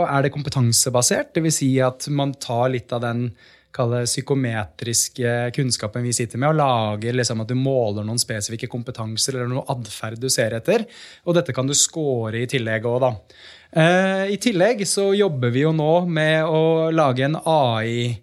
[0.04, 1.62] er det kompetansebasert, dvs.
[1.62, 3.30] Si at man tar litt av den
[3.72, 9.48] psykometriske kunnskapen vi sitter med, og lager liksom at du måler noen spesifikke kompetanser eller
[9.52, 10.84] noe atferd du ser etter.
[11.24, 13.12] Og dette kan du score i tillegg òg, da.
[13.70, 18.18] Eh, I tillegg så jobber vi jo nå med å lage en AI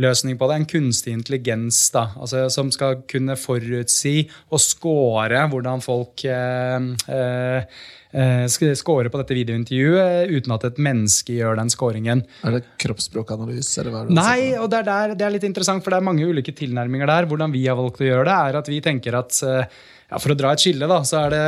[0.00, 5.84] løsning på det, en kunstig intelligens da, altså, som skal kunne forutsi og score hvordan
[5.84, 12.24] folk eh, eh, score på dette videointervjuet uten at et menneske gjør den scoringen.
[12.44, 13.80] Er det kroppsspråkanalyse?
[13.80, 16.00] Eller hva er det Nei, og det er, der, det er litt interessant, for det
[16.00, 17.28] er mange ulike tilnærminger der.
[17.30, 19.78] Hvordan vi har valgt å gjøre det, er at vi tenker at eh,
[20.12, 21.46] ja, For å dra et skille, da, så er det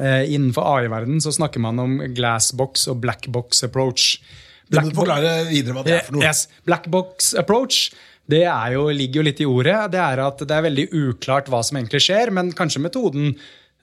[0.00, 4.16] eh, Innenfor AI-verden så snakker man om glassbox og blackbox approach.
[4.66, 6.26] Du må forklare videre hva det er for noe.
[6.26, 7.92] Yes, Black box approach
[8.30, 9.76] det er jo, ligger jo litt i ordet.
[9.92, 13.34] Det er at det er veldig uklart hva som egentlig skjer, men kanskje metoden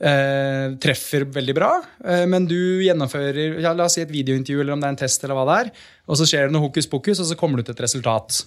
[0.02, 1.72] eh, treffer veldig bra.
[2.06, 5.02] Eh, men du gjennomfører ja, la oss si et videointervju eller om det er en
[5.04, 5.72] test, eller hva det er,
[6.08, 8.44] og så skjer det noe hokus pokus, og så kommer du til et resultat.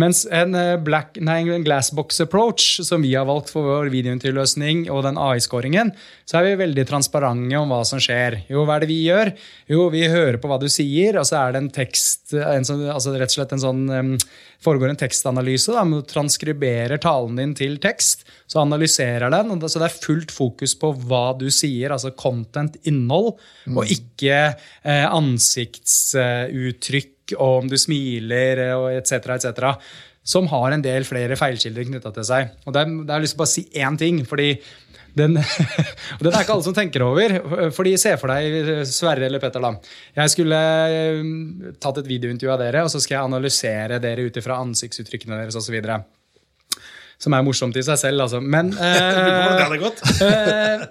[0.00, 4.86] Mens en, eh, black, nei, en glassbox approach, som vi har valgt for vår videointervjuløsning
[4.90, 5.92] og den AI-skåringen,
[6.24, 8.38] så er vi veldig transparente om hva som skjer.
[8.48, 9.34] Jo, hva er det vi gjør?
[9.68, 12.86] Jo, vi hører på hva du sier, og så er det en tekst, en sånn,
[12.88, 14.16] altså rett og slett en sånn um,
[14.62, 15.72] foregår en tekstanalyse.
[15.74, 19.50] Da, Du transkriberer talen din til tekst, så analyserer den.
[19.50, 23.34] og det, så det er fullt fokus på hva du sier, altså content, innhold,
[23.68, 29.74] og ikke eh, ansiktsuttrykk og om du smiler og etc., etc.
[30.22, 32.54] Som har en del flere feilkilder knytta til seg.
[32.66, 34.22] Og der, der har jeg lyst til å bare si én ting.
[34.28, 34.54] fordi
[35.18, 35.36] den,
[36.16, 37.36] og den er ikke alle som tenker over.
[37.76, 39.60] fordi Se for deg Sverre eller Petter.
[39.60, 39.74] da.
[40.22, 41.22] Jeg skulle eh,
[41.82, 45.58] tatt et videointervju av dere, og så skal jeg analysere dere ut ifra ansiktsuttrykkene deres
[45.58, 45.78] osv.
[47.22, 48.40] Som er morsomt i seg selv, altså.
[48.42, 49.62] Men eh,
[50.26, 50.86] eh,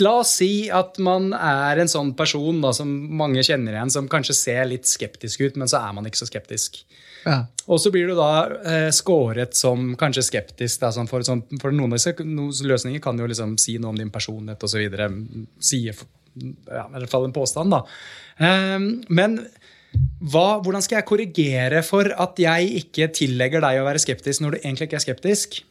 [0.00, 4.08] la oss si at man er en sånn person da, som mange kjenner igjen, som
[4.10, 6.80] kanskje ser litt skeptisk ut, men så er man ikke så skeptisk.
[7.24, 7.42] Ja.
[7.72, 8.30] Og så blir du da
[8.68, 10.80] eh, scoret som kanskje skeptisk.
[10.82, 13.94] Da, sånn for, sånn, for, noen av disse noen løsninger kan jo liksom si noe
[13.94, 14.98] om din personlighet osv.
[15.64, 17.84] Si ja, i hvert fall en påstand, da.
[18.44, 18.78] Eh,
[19.08, 19.38] men
[20.24, 24.56] hva, hvordan skal jeg korrigere for at jeg ikke tillegger deg å være skeptisk når
[24.56, 25.62] du egentlig ikke er skeptisk?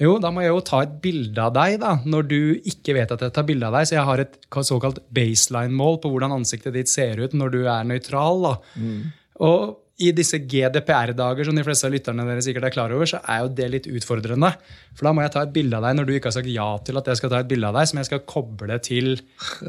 [0.00, 3.10] Jo, da må jeg jo ta et bilde av deg da, når du ikke vet
[3.12, 3.88] at jeg tar bilde av deg.
[3.88, 7.88] Så jeg har et såkalt baseline-mål på hvordan ansiktet ditt ser ut når du er
[7.88, 8.46] nøytral.
[8.80, 9.10] Mm.
[9.44, 13.20] Og i disse GDPR-dager, som de fleste av lytterne dere sikkert er klar over, så
[13.20, 14.52] er jo det litt utfordrende.
[14.96, 16.68] For da må jeg ta et bilde av deg når du ikke har sagt ja
[16.86, 19.12] til at jeg skal ta et bilde av deg, som jeg skal koble til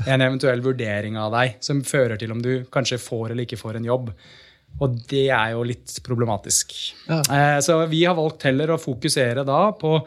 [0.05, 3.81] en eventuell vurdering av deg, som fører til om du kanskje får eller ikke får
[3.81, 4.11] en jobb.
[4.79, 6.73] Og det er jo litt problematisk.
[7.09, 7.19] Ja.
[7.19, 9.97] Eh, så vi har valgt heller å fokusere da på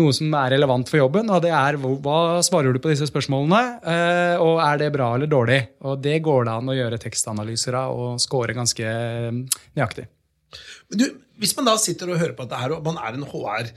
[0.00, 1.30] noe som er relevant for jobben.
[1.30, 5.30] og det er Hva svarer du på disse spørsmålene, eh, og er det bra eller
[5.30, 5.60] dårlig?
[5.82, 9.32] Og Det går det an å gjøre tekstanalyser av og score ganske eh,
[9.76, 10.06] nøyaktig.
[10.90, 11.06] Men du,
[11.38, 13.72] Hvis man da sitter og hører på dette her, og man er en HR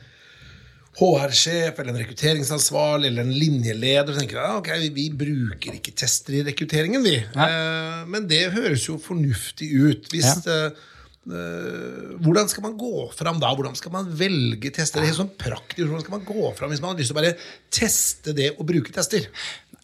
[0.97, 6.39] HR-sjef eller en rekrutteringsansvarlig eller en linjeleder og tenker at okay, vi bruker ikke tester
[6.39, 7.19] i rekrutteringen, vi.
[7.21, 10.09] Eh, men det høres jo fornuftig ut.
[10.13, 10.71] Hvis ja.
[10.71, 10.85] Uh,
[11.27, 13.49] hvordan skal man gå fram da?
[13.51, 15.01] Hvordan skal man velge tester?
[15.01, 17.17] Det er helt sånn praktisk, Hvordan skal man gå fram hvis man har lyst til
[17.17, 17.33] å bare
[17.73, 19.27] teste det og bruke tester?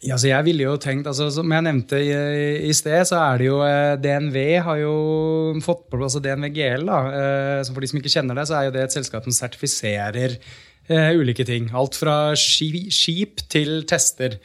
[0.04, 2.12] Ja, så jeg ville jo tenkt, altså, Som jeg nevnte i,
[2.68, 4.98] i, sted, så er det jo eh, DNV har jo
[5.64, 6.86] fått på plass altså DNV GL.
[6.90, 9.24] da, uh, så For de som ikke kjenner det, så er jo det et selskap
[9.24, 10.36] som sertifiserer
[10.92, 11.70] uh, ulike ting.
[11.72, 14.36] Alt fra skip til tester.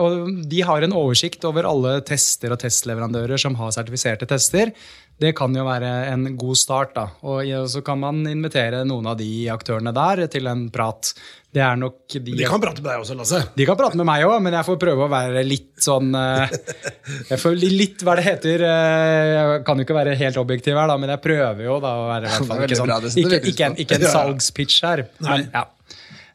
[0.00, 4.72] og De har en oversikt over alle tester og testleverandører som har sertifiserte tester.
[5.20, 6.94] Det kan jo være en god start.
[6.96, 11.12] da, og Så kan man invitere noen av de aktørene der til en prat.
[11.54, 13.40] Det er nok de, de kan prate med deg også, Lasse.
[13.54, 16.54] De kan prate med meg òg, men jeg får prøve å være litt sånn eh,
[17.30, 18.64] Jeg får litt hva det heter.
[18.66, 21.94] Eh, jeg kan jo ikke være helt objektiv her, da, men jeg prøver jo da
[22.00, 25.04] å være i hvert fall ikke, sånn, ikke, ikke, en, ikke en salgspitch her.
[25.22, 25.64] Men, ja.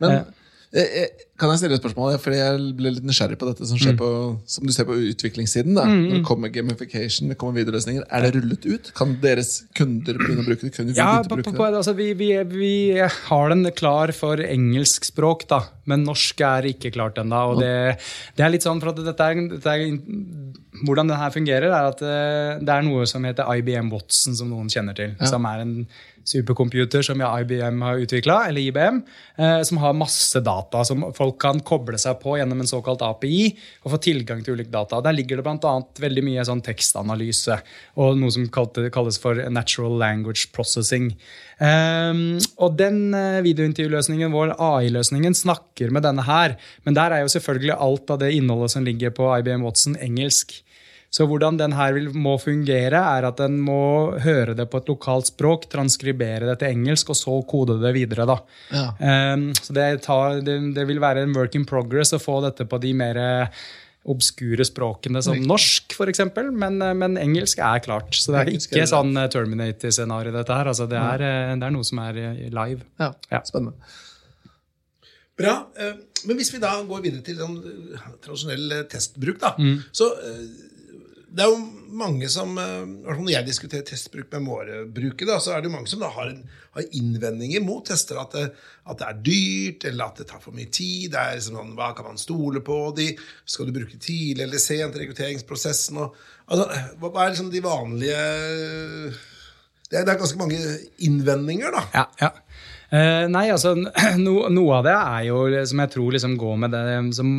[0.05, 0.15] men
[0.71, 2.17] eh, kan jeg stille et spørsmål?
[2.21, 3.99] Fordi jeg ble litt nysgjerrig på dette som skjer mm.
[4.01, 4.09] på,
[4.53, 5.77] som du ser på utviklingssiden.
[5.77, 5.85] da.
[5.87, 6.01] Mm.
[6.01, 8.05] Når det kommer gamification, det kommer videoløsninger.
[8.05, 8.91] Er det rullet ut?
[8.97, 10.73] Kan deres kunder begynne å bruke det?
[10.75, 12.73] Kunne ja, på, på, på, altså, vi, vi, vi,
[13.29, 15.63] har den klar for engelsk språk, da.
[15.89, 17.43] men norsk er ikke klart ennå.
[17.61, 17.73] Det,
[18.37, 19.87] det er litt sånn for at dette er, dette er
[20.85, 24.51] hvordan den her fungerer, er at eh, det er noe som heter IBM Watson, som
[24.51, 25.15] noen kjenner til.
[25.17, 25.29] Ja.
[25.31, 25.75] Som er en
[26.29, 29.01] supercomputer som IBM har utvikla, eller IBM,
[29.37, 33.49] eh, som har masse data som folk kan koble seg på gjennom en såkalt API
[33.83, 35.01] og få tilgang til ulike data.
[35.05, 35.73] Der ligger det bl.a.
[36.01, 37.59] veldig mye sånn tekstanalyse
[37.99, 41.11] og noe som kalles for natural language processing.
[41.59, 46.55] Um, og den uh, videointervjuløsningen vår, AI-løsningen, snakker med denne her.
[46.87, 50.61] Men der er jo selvfølgelig alt av det innholdet som ligger på IBM Watson, engelsk.
[51.09, 55.31] Så hvordan den her må fungere, er at den må høre det på et lokalt
[55.31, 58.27] språk, transkribere det til engelsk, og så kode det videre.
[58.29, 58.37] Da.
[58.69, 58.85] Ja.
[59.33, 62.69] Um, så det, tar, det, det, vil være en work in progress å få dette
[62.69, 63.21] på de mer
[64.09, 66.21] obskure språkene som norsk, f.eks.
[66.55, 68.15] Men, men engelsk er klart.
[68.15, 70.69] Så det er ikke sånn eh, Terminator-scenario, dette her.
[70.71, 72.85] Altså, det, er, eh, det, er, noe som er eh, live.
[73.01, 73.43] Ja, ja.
[73.47, 73.75] Spennende.
[75.39, 75.55] Bra.
[76.27, 77.59] Men hvis vi da går videre til sånn
[78.23, 79.77] tradisjonell testbruk, da, mm.
[79.95, 80.09] så
[81.29, 81.59] det er jo
[81.99, 85.91] mange som eh, Når jeg diskuterer testbruk med våre brukere, så er det jo mange
[85.91, 86.41] som har, en,
[86.75, 88.19] har innvendinger mot tester.
[88.21, 88.45] At det,
[88.89, 91.11] at det, er dyrt, eller at det tar for mye tid.
[91.13, 93.11] det er liksom sånn, Hva kan man stole på de?
[93.45, 96.01] Skal du bruke tidlig eller sent rekrutteringsprosessen?
[96.01, 96.69] Og, altså,
[97.01, 98.21] hva er liksom de vanlige
[99.89, 100.57] det er, det er ganske mange
[101.01, 101.79] innvendinger, da.
[101.95, 102.29] Ja, ja.
[102.89, 103.75] Uh, nei, altså
[104.25, 106.83] no, Noe av det er jo, som jeg tror liksom går med det
[107.17, 107.29] som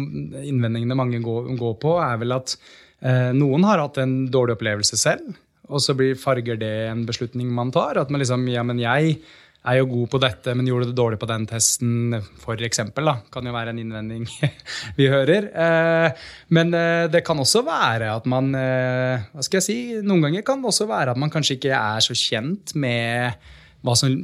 [0.43, 4.99] innvendingene mange går, går på, er vel at Eh, noen har hatt en dårlig opplevelse
[5.01, 5.37] selv.
[5.71, 7.97] og så blir, farger det en beslutning man tar.
[7.97, 9.21] At man liksom Ja, men jeg
[9.61, 12.15] er jo god på dette, men gjorde det dårlig på den testen.
[12.17, 13.15] Da.
[13.33, 14.27] Kan jo være en innvending
[14.99, 15.51] vi hører.
[15.53, 19.79] Eh, men eh, det kan også være at man eh, Hva skal jeg si?
[20.01, 23.37] Noen ganger kan det også være at man kanskje ikke er så kjent med
[23.85, 24.17] hva som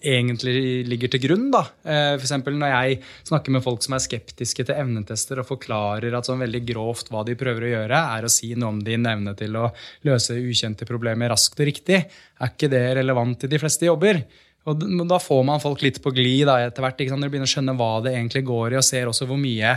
[0.00, 1.50] egentlig ligger til grunn.
[1.52, 1.62] da.
[1.84, 6.28] Eh, eksempel når jeg snakker med folk som er skeptiske til evnetester og forklarer at
[6.28, 9.34] sånn veldig grovt hva de prøver å gjøre, er å si noe om din evne
[9.38, 9.68] til å
[10.08, 14.24] løse ukjente problemer raskt og riktig, er ikke det relevant i de fleste jobber?
[14.70, 17.00] Og Da får man folk litt på glid etter hvert.
[17.02, 19.74] Når de begynner å skjønne hva det egentlig går i, og ser også hvor mye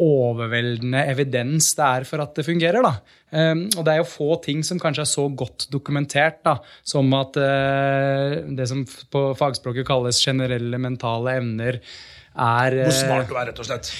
[0.00, 2.84] overveldende evidens det er for at det fungerer.
[2.84, 2.92] Da.
[3.30, 7.12] Um, og det er jo få ting som kanskje er så godt dokumentert da, som
[7.18, 11.80] at uh, det som på fagspråket kalles generelle mentale evner,
[12.30, 13.92] er Hvor smart du er, rett og slett.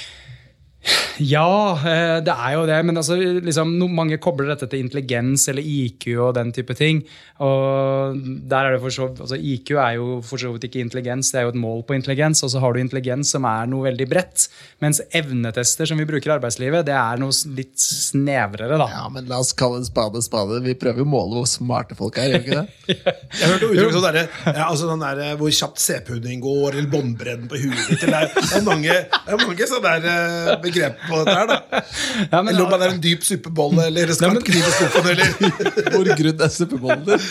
[1.21, 2.79] Ja, eh, det er jo det.
[2.87, 7.03] Men altså, liksom, mange kobler dette til intelligens eller IQ og den type ting.
[7.45, 8.17] Og
[8.49, 11.41] der er det for så, altså, IQ er jo for så vidt ikke intelligens, det
[11.41, 12.43] er jo et mål på intelligens.
[12.47, 14.47] Og så har du intelligens som er noe veldig bredt.
[14.81, 18.89] Mens evnetester som vi bruker i arbeidslivet, det er noe litt snevrere, da.
[18.93, 20.63] Ja, men la oss kalle en spade spade.
[20.65, 22.97] Vi prøver jo å måle hvor smarte folk er, gjør vi ikke det?
[23.41, 26.89] Jeg hørte uttrykk som derre ja, altså sånn der, hvor kjapt CP-en din går, eller
[26.91, 28.03] båndbredden på huet ditt.
[28.03, 31.51] Det er, det er mange, det er mange sånne der, uh, begrep på dette her,
[31.51, 31.85] da.
[32.31, 35.33] Ja, men- eller om det er en dyp suppebolle, eller skarp kniv i skuffen, eller
[35.97, 37.25] Hvor grunn er suppebollen din?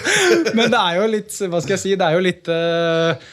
[0.58, 1.96] Men det er jo litt Hva skal jeg si?
[1.98, 3.30] Det er jo litt uh,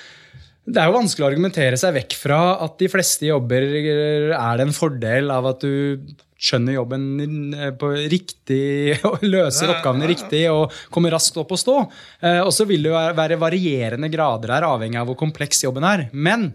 [0.70, 4.66] det er jo vanskelig å argumentere seg vekk fra at de fleste jobber er det
[4.68, 6.04] en fordel av at du
[6.40, 7.08] skjønner jobben
[7.58, 11.74] eh, på riktig, og løser oppgavene riktig og kommer raskt opp og stå.
[12.22, 15.84] Eh, Og så vil det jo være varierende grader her, avhengig av hvor kompleks jobben
[15.90, 16.06] er.
[16.14, 16.52] Men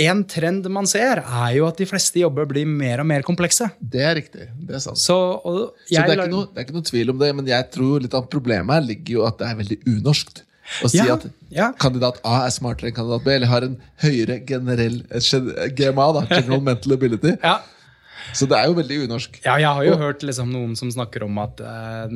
[0.00, 3.66] en trend man ser, er jo at de fleste jobber blir mer og mer komplekse.
[3.80, 4.46] Det er riktig.
[4.56, 4.96] Det er sant.
[5.00, 7.50] Så, og Så det er, ikke noe, det er ikke noe tvil om det, men
[7.50, 10.42] jeg tror litt av problemet her ligger jo at det er veldig unorskt.
[10.86, 11.66] Å si Ja, at ja.
[11.82, 16.22] kandidat A er smartere enn kandidat B, eller har en høyere generell eh, GMA, da,
[16.30, 17.34] General Mental Ability.
[17.42, 17.58] ja,
[18.32, 19.40] Så det er jo veldig unorsk.
[19.44, 22.12] Ja, jeg har jo hørt liksom noen som snakker om at eh,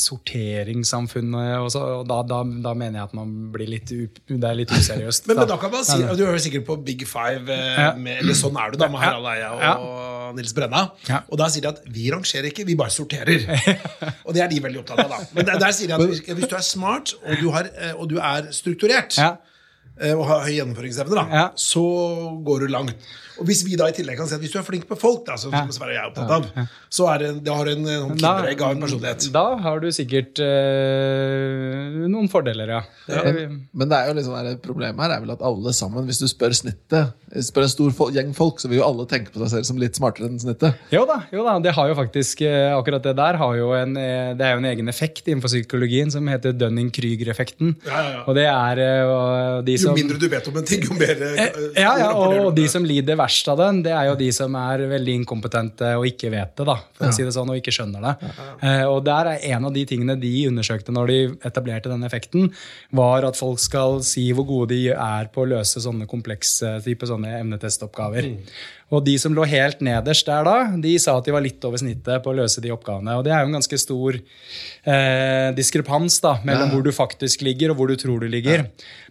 [0.00, 4.58] sorteringssamfunnet og, så, og da, da, da mener jeg at man blir litt, det er
[4.58, 5.26] litt useriøst.
[5.30, 7.90] Men, men da kan man si, Du hører sikkert på Big Five, eh, Ja.
[7.98, 10.84] med, eller sånn er du da, med Harald Eia og Nils Brenna.
[11.08, 11.22] Ja.
[11.30, 13.44] Og da sier de at vi rangerer ikke, vi bare sorterer.
[14.26, 15.10] og det er de veldig opptatt av.
[15.16, 15.22] da.
[15.36, 17.92] Men der, der sier de at hvis, hvis du er smart, og du, har, eh,
[17.98, 19.34] og du er strukturert, Ja.
[20.00, 21.44] Eh, og har høy gjennomføringsevne, da, Ja.
[21.56, 21.84] så
[22.44, 22.94] går du langt.
[23.34, 25.24] Og hvis vi da i tillegg kan si at hvis du er flink på folk,
[25.26, 25.64] da, som, Ja.
[25.74, 28.60] Sverre og jeg er opptatt av, så er det, da har du en, en kinderegg
[28.62, 29.26] av en personlighet.
[29.34, 32.80] da har du sikkert øh, noen fordeler, ja.
[33.08, 36.20] Det, Men det er jo liksom, det problemet her er vel at alle sammen, hvis
[36.22, 37.10] du spør snittet,
[37.44, 39.80] spør en stor fol- gjeng folk, så vil jo alle tenke på seg selv som
[39.82, 40.78] litt smartere enn snittet.
[40.94, 43.94] jo da, jo da, det har jo faktisk eh, akkurat det der har jo en,
[43.98, 47.74] det er jo en egen effekt innenfor psykologien som heter Dunning-Krüger-effekten.
[47.86, 48.22] Ja, ja, ja.
[48.30, 51.58] Og det er eh, de Jo mindre du vet om en ting, jo mer eh,
[51.80, 54.84] Ja, ja, og, de som lider verst av den, det er jo de som er
[54.90, 58.04] veldig inkompetente og ikke vet det, da, for å si det sånn, og ikke skjønner
[58.08, 58.32] det.
[58.64, 61.18] Eh, og der er en av de tingene de undersøkte når de
[61.50, 62.50] etablerte denne effekten,
[62.94, 67.08] var at folk skal si hvor gode de er på å løse sånne komplekse type
[67.08, 68.32] sånne emnetestoppgaver.
[68.92, 71.80] Og de som lå helt nederst der da, de sa at de var litt over
[71.80, 73.16] snittet på å løse de oppgavene.
[73.18, 77.72] Og det er jo en ganske stor eh, diskrepans da, mellom hvor du faktisk ligger
[77.72, 78.66] og hvor du tror du ligger.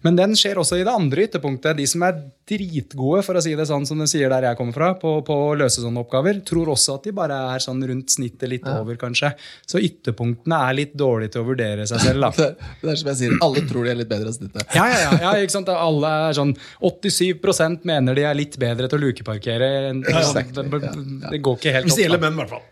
[0.05, 1.77] Men den skjer også i det andre ytterpunktet.
[1.79, 4.75] De som er dritgode, for å si det sånn som du sier der jeg kommer
[4.75, 8.12] fra, på, på å løse sånne oppgaver, tror også at de bare er sånn rundt
[8.12, 9.31] snittet, litt over kanskje.
[9.69, 12.27] Så ytterpunktene er litt dårlige til å vurdere seg selv.
[12.27, 12.31] da.
[12.43, 12.49] Det,
[12.81, 14.73] det er som jeg sier, alle tror de er litt bedre enn snittet.
[14.75, 15.69] Ja, ja, ja, ja ikke sant?
[15.71, 16.51] Alle er sånn
[16.83, 19.62] 87 mener de er litt bedre til å lukeparkere.
[19.91, 22.54] Enn- Exactly, det, ja, det, det går ikke helt Hvis det gjelder menn, i hvert
[22.54, 22.65] fall.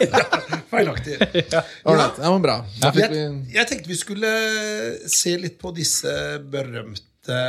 [0.74, 1.16] Feilaktig.
[1.84, 2.58] Alright, ja, men bra.
[2.82, 3.22] Jeg,
[3.54, 4.34] jeg tenkte vi skulle
[5.10, 6.12] se litt på disse
[6.50, 7.40] berømte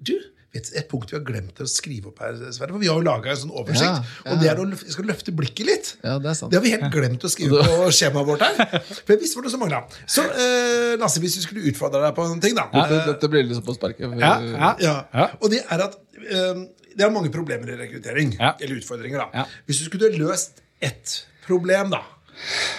[0.00, 0.14] Du,
[0.54, 2.72] vet et punkt vi har glemt å skrive opp her, Sverre.
[2.72, 3.84] For vi har jo laga en sånn oversikt.
[3.84, 4.32] Ja, ja.
[4.32, 5.90] Og det er å skal løfte blikket litt.
[6.00, 6.50] Ja, det er sant.
[6.54, 8.80] Det har vi helt glemt å skrive på skjemaet vårt her.
[9.02, 9.82] For jeg visste hvor det så mangla.
[10.08, 12.64] Så eh, Lasse, hvis vi skulle utfordre deg på en ting, da.
[13.10, 14.16] Dette, blir liksom på sparket.
[14.22, 14.72] Ja, ja.
[14.82, 14.96] Ja.
[15.12, 15.28] Ja.
[15.42, 16.64] Og det er at eh,
[16.98, 18.34] det er mange problemer i rekruttering.
[18.36, 18.54] Ja.
[18.58, 19.42] Eller utfordringer, da.
[19.44, 19.64] Ja.
[19.68, 22.02] Hvis du skulle løst ett problem, da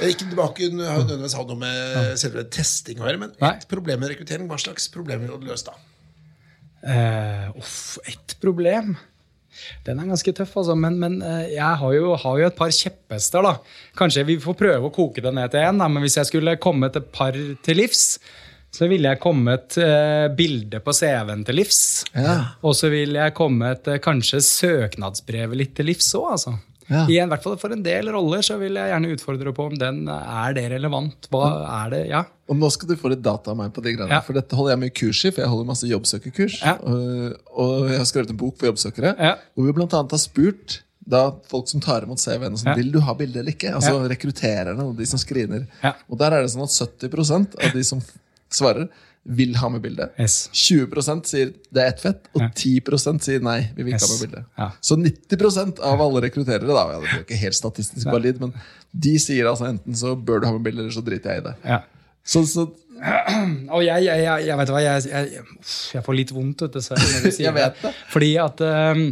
[0.01, 4.03] eh, ikke tilbake har nødvendigvis hatt noe med selve testing å gjøre, men ett problem
[4.03, 4.49] med rekruttering.
[4.51, 5.77] Hva slags problemer ville du løst da?
[6.79, 8.97] Eh, uff, ett problem.
[9.88, 10.75] Den er ganske tøff, altså.
[10.79, 13.55] Men, men eh, jeg har jo, har jo et par kjepphester, da.
[13.99, 16.99] Kanskje vi får prøve å koke det ned til én, men hvis jeg skulle kommet
[16.99, 18.19] et par til livs,
[18.75, 21.82] så ville jeg kommet eh, bilde på CV-en til livs.
[22.13, 22.36] Ja.
[22.62, 26.58] Og så ville jeg kommet eh, kanskje søknadsbrevet litt til livs òg, altså.
[26.89, 27.03] Ja.
[27.05, 29.75] I en, hvert fall for en del roller så vil jeg gjerne utfordre på om
[29.77, 31.27] den er det relevant.
[31.29, 31.43] Hva
[31.84, 31.99] er det?
[32.10, 32.23] Ja.
[32.49, 34.15] Og nå skal du få litt data av meg på de greiene.
[34.17, 34.23] Ja.
[34.25, 36.55] For dette holder jeg mye kurs i, for jeg holder masse jobbsøkerkurs.
[36.65, 36.79] Ja.
[36.82, 39.13] Og, og jeg har skrevet en bok for jobbsøkere.
[39.21, 39.36] Ja.
[39.53, 40.79] Hvor vi blant annet har spurt
[41.10, 43.71] da folk som tar imot CV-en sånn, vil du ha bilde eller ikke.
[43.77, 45.65] Altså rekruttererne og de som screener.
[45.84, 45.93] Ja.
[46.10, 48.01] Og der er det sånn at 70% av de som
[48.54, 48.90] svarer,
[49.30, 50.08] vil ha med bilde.
[50.18, 50.48] Yes.
[50.56, 52.50] 20% sier det er ett fett, og Ja.
[52.56, 53.60] 10% sier nei.
[53.76, 54.08] vi vil ikke Yes.
[54.10, 54.44] ha med bilde.
[54.58, 54.70] Ja.
[54.82, 58.54] Så 90 av alle rekrutterere, da, det blir ikke helt statistisk valid, men
[58.96, 61.48] de sier altså enten så bør du ha med bilde, eller så driter jeg i
[61.50, 61.56] det.
[61.66, 61.82] Ja.
[62.26, 62.68] Så, så
[63.76, 65.44] Og jeg, jeg, jeg, jeg vet hva, jeg, jeg,
[65.96, 67.94] jeg får litt vondt du, når du sier Jeg vet det.
[68.12, 69.06] Fordi at um,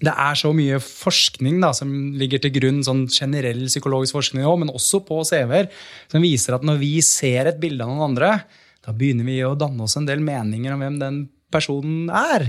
[0.00, 4.62] det er så mye forskning da, som ligger til grunn, sånn generell psykologisk forskning også,
[4.62, 5.68] men også på CV-er,
[6.08, 8.30] som viser at når vi ser et bilde av noen andre,
[8.86, 11.20] da begynner vi å danne oss en del meninger om hvem den
[11.52, 12.46] personen er.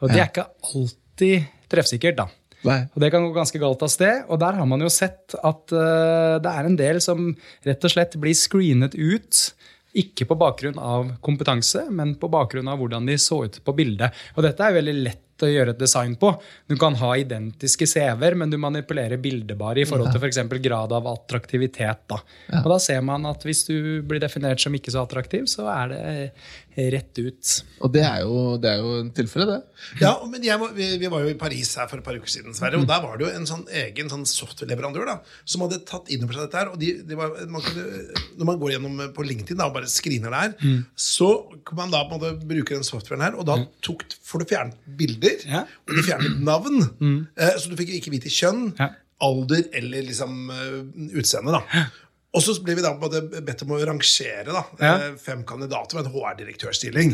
[0.00, 2.28] Og det er ikke alltid treffsikkert, da.
[2.64, 2.78] Nei.
[2.94, 4.24] Og det kan gå ganske galt av sted.
[4.32, 7.28] Og der har man jo sett at uh, det er en del som
[7.66, 9.42] rett og slett blir screenet ut.
[9.94, 14.16] Ikke på bakgrunn av kompetanse, men på bakgrunn av hvordan de så ut på bildet.
[14.34, 16.30] Og dette er veldig lett å gjøre et design på.
[16.70, 20.42] Du kan ha identiske CV-er, men du manipulerer bildet bare i forhold til f.eks.
[20.62, 22.04] grad av attraktivitet.
[22.10, 22.20] Da.
[22.62, 25.94] Og da ser man at hvis du blir definert som ikke så attraktiv, så er
[25.94, 26.04] det
[26.94, 27.50] rett ut.
[27.86, 29.82] Og det er jo, det er jo en tilfelle, det.
[30.00, 32.54] Ja, men jeg, vi, vi var jo i Paris her for et par uker siden,
[32.56, 35.16] Sverre, og der var det jo en sånn egen sånn software-leverandør da,
[35.46, 36.72] som hadde tatt inn over seg dette her.
[36.72, 37.84] og de, de var, man kunne,
[38.40, 40.56] Når man går gjennom på LinkedIn da, og bare screener der,
[40.98, 41.30] så
[41.66, 44.50] kan man da på en måte bruke den softwaren her, og da tok, får du
[44.50, 44.94] fjernet
[45.24, 45.64] bilder, Ja.
[45.88, 46.82] og de fjernet navn.
[47.36, 48.90] Eh, så du fikk ikke vite kjønn, Ja.
[49.24, 50.80] alder eller liksom uh,
[51.16, 51.52] utseende.
[51.54, 51.86] da.
[52.34, 56.12] Og så ble vi da bedt om å rangere da, eh, fem kandidater med en
[56.12, 57.12] HR-direktørstilling.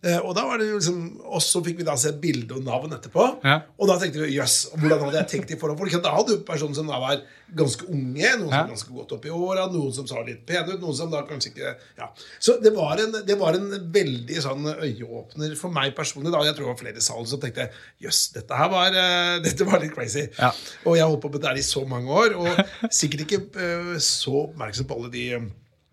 [0.00, 2.64] Eh, og da var det jo liksom, og så fikk vi da se bilde og
[2.64, 3.24] navn etterpå.
[3.44, 3.58] Ja.
[3.76, 6.46] Og da tenkte vi jøss, hvordan hadde jeg tenkt i forhold For Da hadde du
[6.46, 7.20] personer som da var
[7.56, 10.72] ganske unge, noen som var ganske godt opp i åra, noen som så litt pene
[10.72, 12.08] ut, noen som da kanskje ikke ja.
[12.40, 16.32] Så det var, en, det var en veldig sånn øyeåpner for meg personlig.
[16.32, 17.68] da Jeg tror det var flere i salen som tenkte
[18.00, 20.30] jøss, dette her var, eh, dette var litt crazy.
[20.38, 20.54] Ja.
[20.86, 23.42] Og jeg har holdt på med det her i så mange år, og sikkert ikke
[23.52, 25.26] eh, så oppmerksom på alle de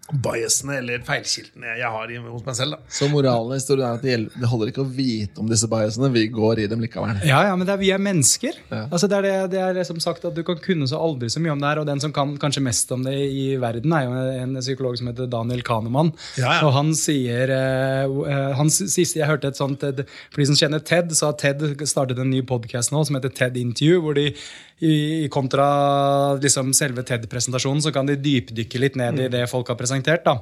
[0.08, 2.78] biasene eller feilkiltene jeg har hos meg selv.
[2.78, 5.50] da Så moralen i historien er at det, gjelder, det holder ikke å vite om
[5.52, 6.10] disse biasene.
[6.14, 7.20] Vi går i dem likevel.
[7.28, 8.60] Ja, ja, men det er, vi er mennesker.
[8.72, 8.86] Ja.
[8.86, 11.42] Altså, det, er det, det er som sagt at Du kan kunne så aldri så
[11.44, 14.08] mye om det her, og den som kan kanskje mest om det i verden, er
[14.08, 16.14] jo en psykolog som heter Daniel Kahneman.
[16.40, 16.62] Ja, ja.
[16.68, 20.60] Og han sier uh, eh, han siste Jeg hørte et sånt et, For de som
[20.60, 24.16] kjenner TED, så har TED startet en ny podkast nå som heter TED Interview, hvor
[24.18, 24.32] de
[24.80, 29.72] i, i kontra liksom selve TED-presentasjonen så kan de dypdykke litt ned i det folk
[29.72, 29.97] har presentert.
[30.06, 30.38] Da.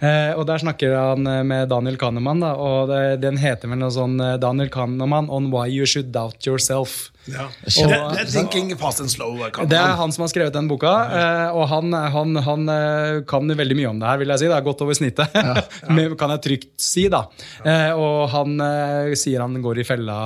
[0.00, 3.82] Eh, og Der snakker han eh, med Daniel Kahneman, da, og det, den heter vel
[3.82, 7.10] noe sånn eh, Daniel Kahneman on why you should doubt yourself.
[7.28, 7.44] Ja.
[7.46, 9.36] Og, Det, det er thinking fast and slow.
[9.68, 13.50] Det er han som har skrevet den boka, eh, og han, han, han eh, kan
[13.50, 14.48] veldig mye om det her, vil jeg si.
[14.50, 15.36] Det er godt over snittet,
[15.96, 17.06] Men kan jeg trygt si.
[17.12, 17.24] da.
[17.64, 18.56] Eh, Og han
[19.18, 20.16] sier han går i fella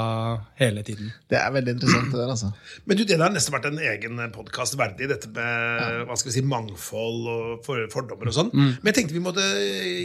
[0.61, 1.11] hele tiden.
[1.31, 2.11] Det er veldig interessant.
[2.13, 2.53] det der, altså.
[2.87, 6.37] Men du, det har nesten vært en egen podkast verdig, dette med hva skal vi
[6.39, 8.53] si, mangfold og for, fordommer og sånn.
[8.55, 9.45] Men jeg tenkte vi måtte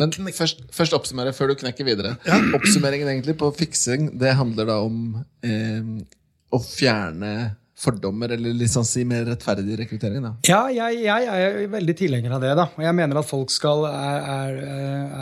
[0.02, 2.16] Men først, først oppsummere før du knekker videre.
[2.58, 5.02] Oppsummeringen egentlig på fiksing Det handler da om
[5.46, 5.84] eh,
[6.50, 7.34] å fjerne
[7.80, 10.24] fordommer, eller sånn si mer rettferdig rekruttering.
[10.24, 12.52] da Ja, jeg, jeg er veldig tilhenger av det.
[12.60, 12.66] da.
[12.76, 14.60] Og jeg mener at folk skal er, er,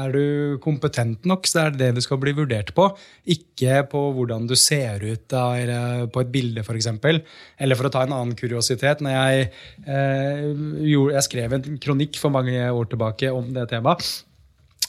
[0.06, 2.90] er du kompetent nok, så er det det du skal bli vurdert på.
[3.30, 5.46] Ikke på hvordan du ser ut da,
[6.14, 6.90] på et bilde, f.eks.
[7.62, 9.06] Eller for å ta en annen kuriositet.
[9.06, 9.50] Når jeg,
[9.86, 10.48] eh,
[10.96, 14.27] gjorde, jeg skrev en kronikk for mange år tilbake om det temaet.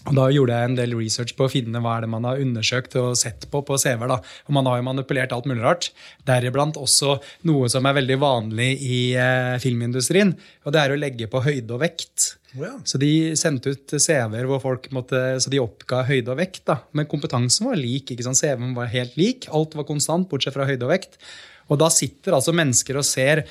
[0.09, 2.41] Og Da gjorde jeg en del research på å finne hva er det man har
[2.43, 4.15] undersøkt og sett på på CV-er.
[4.17, 5.91] Og Man har jo manipulert alt mulig rart.
[6.29, 7.19] Deriblant også
[7.49, 10.35] noe som er veldig vanlig i eh, filmindustrien.
[10.65, 12.35] Og det er å legge på høyde og vekt.
[12.57, 12.75] Oh, ja.
[12.89, 16.65] Så de sendte ut CV-er hvor folk måtte, så de oppga høyde og vekt.
[16.71, 16.81] da.
[16.97, 18.13] Men kompetansen var lik.
[18.15, 18.41] ikke sant?
[18.41, 19.51] CV-en var helt lik.
[19.53, 21.21] Alt var konstant, bortsett fra høyde og vekt.
[21.69, 23.45] Og da sitter altså mennesker og ser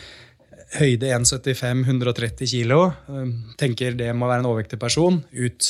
[0.78, 2.80] høyde 1,75, 130 kilo.
[3.60, 5.22] Tenker det må være en overvektig person.
[5.38, 5.70] Ut.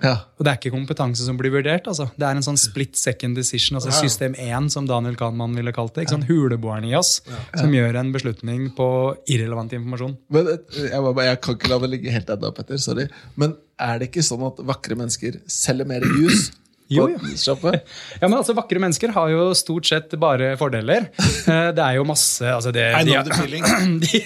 [0.00, 0.14] Ja.
[0.38, 1.84] Og det er ikke kompetanse som blir vurdert.
[1.86, 2.06] altså.
[2.16, 4.00] Det er en sånn split second decision, altså Ja.
[4.00, 6.06] system 1, som Daniel Kahneman ville kalt det.
[6.06, 7.20] ikke sånn Huleboeren i oss,
[7.54, 8.88] som gjør en beslutning på
[9.28, 10.16] irrelevant informasjon.
[10.30, 10.58] Men eh,
[10.88, 12.78] jeg, bare, jeg kan ikke la det ligge helt ennå, Petter.
[12.78, 13.08] Sorry.
[13.36, 16.50] Men er det ikke sånn at vakre mennesker selger mer jus?
[16.96, 17.72] Jo, jo.
[18.22, 21.08] Ja, men altså, Vakre mennesker har jo stort sett bare fordeler.
[21.18, 23.64] Eh, Det er jo masse altså det, I de- know the feeling.
[24.02, 24.20] de,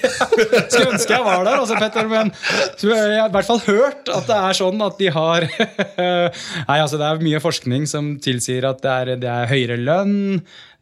[0.69, 2.33] Skulle ønske jeg var der, altså, Petter, men
[2.83, 5.47] jeg har i hvert fall hørt at det er sånn at de har
[6.69, 10.17] Nei, altså Det er mye forskning som tilsier at det er, det er høyere lønn,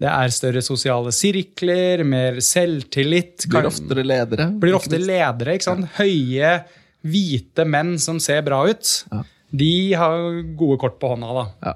[0.03, 3.47] det er større sosiale sirkler, mer selvtillit.
[3.51, 4.49] Blir oftere ledere.
[4.61, 5.55] blir ofte ledere.
[5.59, 5.87] ikke sant?
[5.99, 6.57] Høye,
[7.05, 8.91] hvite menn som ser bra ut.
[9.12, 9.22] Ja.
[9.55, 11.45] De har gode kort på hånda, da.
[11.69, 11.75] Ja.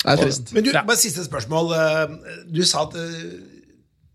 [0.00, 0.52] Det er trist.
[0.56, 0.82] Men du, Ja.
[0.88, 1.72] bare siste spørsmål.
[1.76, 3.32] Eh, Du sa at eh,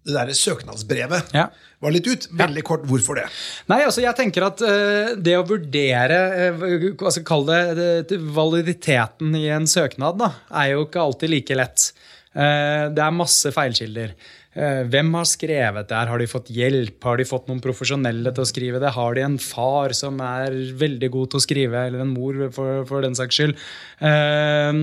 [0.06, 1.48] det der søknadsbrevet Ja.
[1.82, 2.28] var litt ut.
[2.32, 3.26] Veldig kort, hvorfor det?
[3.68, 6.20] Nei, altså jeg tenker at uh, det å vurdere
[6.54, 11.58] uh, altså Kall det, det validiteten i en søknad, da, er jo ikke alltid like
[11.58, 11.91] lett.
[12.36, 14.14] Uh, det er masse feilkilder.
[14.56, 16.08] Eh, hvem har skrevet det her?
[16.12, 16.95] Har de fått hjelp?
[17.03, 18.93] Har de fått noen profesjonelle til å skrive det?
[18.95, 22.86] Har de en far som er veldig god til å skrive, eller en mor, for,
[22.88, 23.60] for den saks skyld?
[23.99, 24.82] Eh,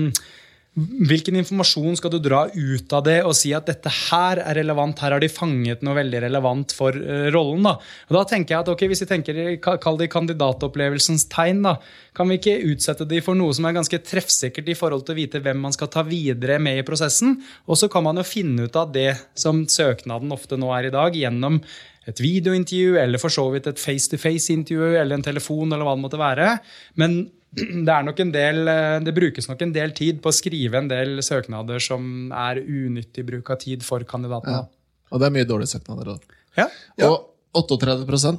[0.73, 5.03] Hvilken informasjon skal du dra ut av det og si at dette her er relevant,
[5.05, 7.67] her har de fanget noe veldig relevant for eh, rollen?
[7.67, 7.75] da?
[8.09, 11.75] Og da tenker jeg at ok, Hvis vi tenker, kall det kandidatopplevelsens tegn, da,
[12.17, 15.19] kan vi ikke utsette de for noe som er ganske treffsikkert i forhold til å
[15.21, 17.37] vite hvem man skal ta videre med i prosessen?
[17.69, 20.95] Og så kan man jo finne ut av det som søknaden ofte nå er i
[20.95, 21.61] dag, gjennom
[22.09, 26.25] et videointervju eller for så vidt et face-to-face-intervju eller en telefon eller hva det måtte
[26.25, 26.49] være.
[26.97, 27.21] Men
[27.57, 30.79] det, er nok en del, eh, det brukes nok en del tid på å skrive
[30.79, 34.63] en del søknader som er unyttig bruk av tid for kandidatene.
[34.63, 35.11] Ja.
[35.13, 36.39] Og det er mye dårlige søknader da.
[36.57, 36.67] Ja.
[37.09, 38.31] Og 38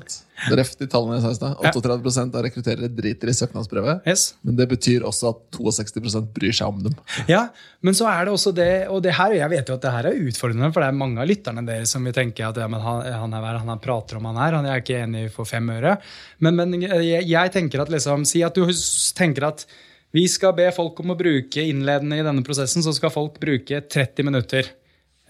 [0.59, 1.61] Ref de tallene jeg sa i stad.
[1.71, 4.03] 38 av rekrutterere driter i søknadsbrevet.
[4.11, 4.25] Yes.
[4.43, 6.97] Men det betyr også at 62 bryr seg om dem.
[7.31, 7.47] Ja,
[7.87, 10.09] men så er det også det, og det her, jeg vet jo at det her
[10.11, 12.83] er utfordrende, for det er mange av lytterne deres som vil tenke at ja, men
[12.83, 15.71] han, han er han er prater om han her, han er ikke enig for fem
[15.77, 15.97] øre.
[16.43, 18.67] Men, men jeg, jeg tenker at liksom, si at du
[19.15, 19.67] tenker at
[20.15, 23.81] vi skal be folk om å bruke innledende i denne prosessen, så skal folk bruke
[23.83, 24.69] 30 minutter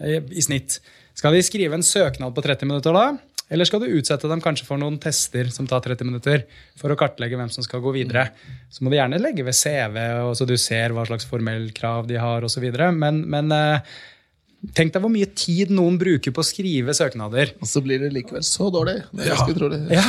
[0.01, 0.79] eh, i snitt.
[1.17, 3.07] Skal de skrive en søknad på 30 minutter da?
[3.53, 6.45] Eller skal du utsette dem kanskje for noen tester som tar 30 minutter,
[6.79, 8.27] for å kartlegge hvem som skal gå videre?
[8.73, 12.09] Så må du gjerne legge ved CV, og så du ser hva slags formell krav
[12.09, 12.65] de har osv.
[12.97, 13.95] Men, men eh,
[14.73, 17.51] tenk deg hvor mye tid noen bruker på å skrive søknader.
[17.61, 18.95] Og så blir det likevel så dårlig.
[19.13, 19.35] Det ja.
[19.45, 19.79] tro det.
[19.93, 20.03] Ja.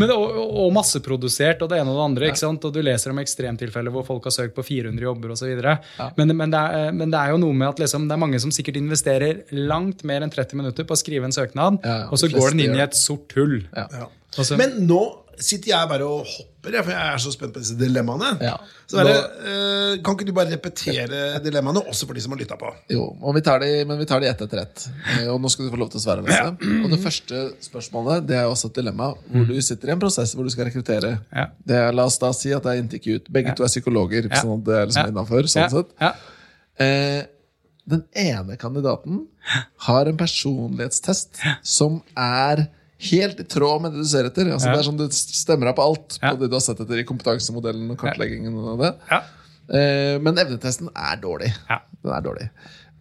[0.00, 0.36] Men, og,
[0.66, 2.28] og masseprodusert og det ene og det andre.
[2.30, 2.64] ikke sant?
[2.68, 5.52] Og du leser om ekstremtilfeller hvor folk har søkt på 400 jobber osv.
[5.56, 5.76] Ja.
[6.18, 8.40] Men, men, det er- men det er jo noe med at liksom, det er mange
[8.42, 12.08] som sikkert investerer langt mer enn 30 minutter på å skrive en søknad, Ja, ja,
[12.12, 13.62] og så går den inn i et sort hull.
[13.76, 13.86] Ja.
[14.02, 14.08] Ja.
[14.36, 15.00] Så- Men nå
[15.42, 18.30] sitter jeg bare og hopper, for jeg er så spent på disse dilemmaene.
[18.42, 18.54] Ja.
[18.90, 22.56] Så det, eh, kan ikke du bare repetere dilemmaene, også for de som har lytta
[22.60, 22.70] på?
[22.90, 24.86] Jo, og vi tar de, men vi tar de ett etter ett.
[25.18, 26.24] Eh, Og nå skal du få lov til å svare.
[26.30, 26.48] Ja.
[26.84, 30.34] Og det første spørsmålet det er også et dilemma hvor du sitter i en prosess
[30.34, 31.20] hvor du skal rekruttere.
[31.32, 31.46] Ja.
[31.66, 33.30] Det er, la oss da si at det er intervjuet.
[33.30, 34.28] Begge to er psykologer.
[34.30, 34.42] Ja.
[34.42, 35.12] sånn at det er liksom Ja.
[35.14, 35.68] innenfor, sånn ja.
[35.68, 35.96] sett.
[36.00, 36.12] Ja.
[36.78, 37.22] Eh,
[37.86, 39.26] den ene kandidaten
[39.86, 42.66] har en personlighetstest som er
[42.98, 44.48] helt i tråd med det du ser etter.
[44.52, 44.72] Altså, Ja.
[44.76, 47.04] Det er sånn Du stemmer deg på alt på det du har sett etter i
[47.04, 48.54] kompetansemodellen og kartleggingen.
[48.56, 48.94] og det.
[49.10, 49.22] Ja.
[49.68, 51.52] Eh, men evnetesten er dårlig.
[51.68, 51.80] Ja.
[52.02, 52.50] Den er dårlig.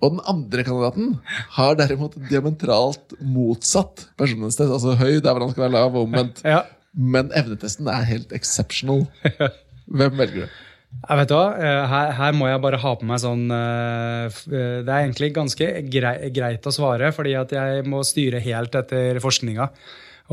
[0.04, 1.20] Og den andre kandidaten
[1.56, 4.72] har derimot diametralt motsatt personlighetstest.
[4.72, 6.42] Altså høy der hvor han skal være lav, og omvendt.
[6.44, 6.64] Ja.
[6.96, 9.08] Men evnetesten er helt exceptional.
[9.96, 10.62] Hvem velger du?
[11.06, 14.80] Jeg vet hva, eh, her, her må jeg bare ha på meg sånn eh, eh,
[14.82, 19.20] Det er egentlig ganske grei, greit å svare, fordi at jeg må styre helt etter
[19.22, 19.70] forskninga.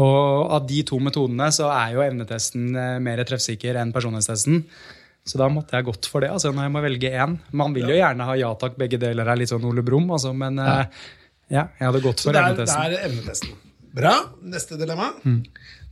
[0.01, 2.71] Og av de to metodene så er jo evnetesten
[3.05, 4.63] mer treffsikker enn personlighetstesten.
[5.29, 7.37] Så da måtte jeg gått for det, altså når jeg må velge én.
[7.53, 10.33] Man vil jo gjerne ha ja takk, begge deler er litt sånn Ole Brumm, altså,
[10.33, 10.79] men ja.
[11.53, 13.53] ja, jeg hadde gått Så for det er, det er evnetesten.
[13.93, 14.17] Bra.
[14.49, 15.13] Neste dilemma.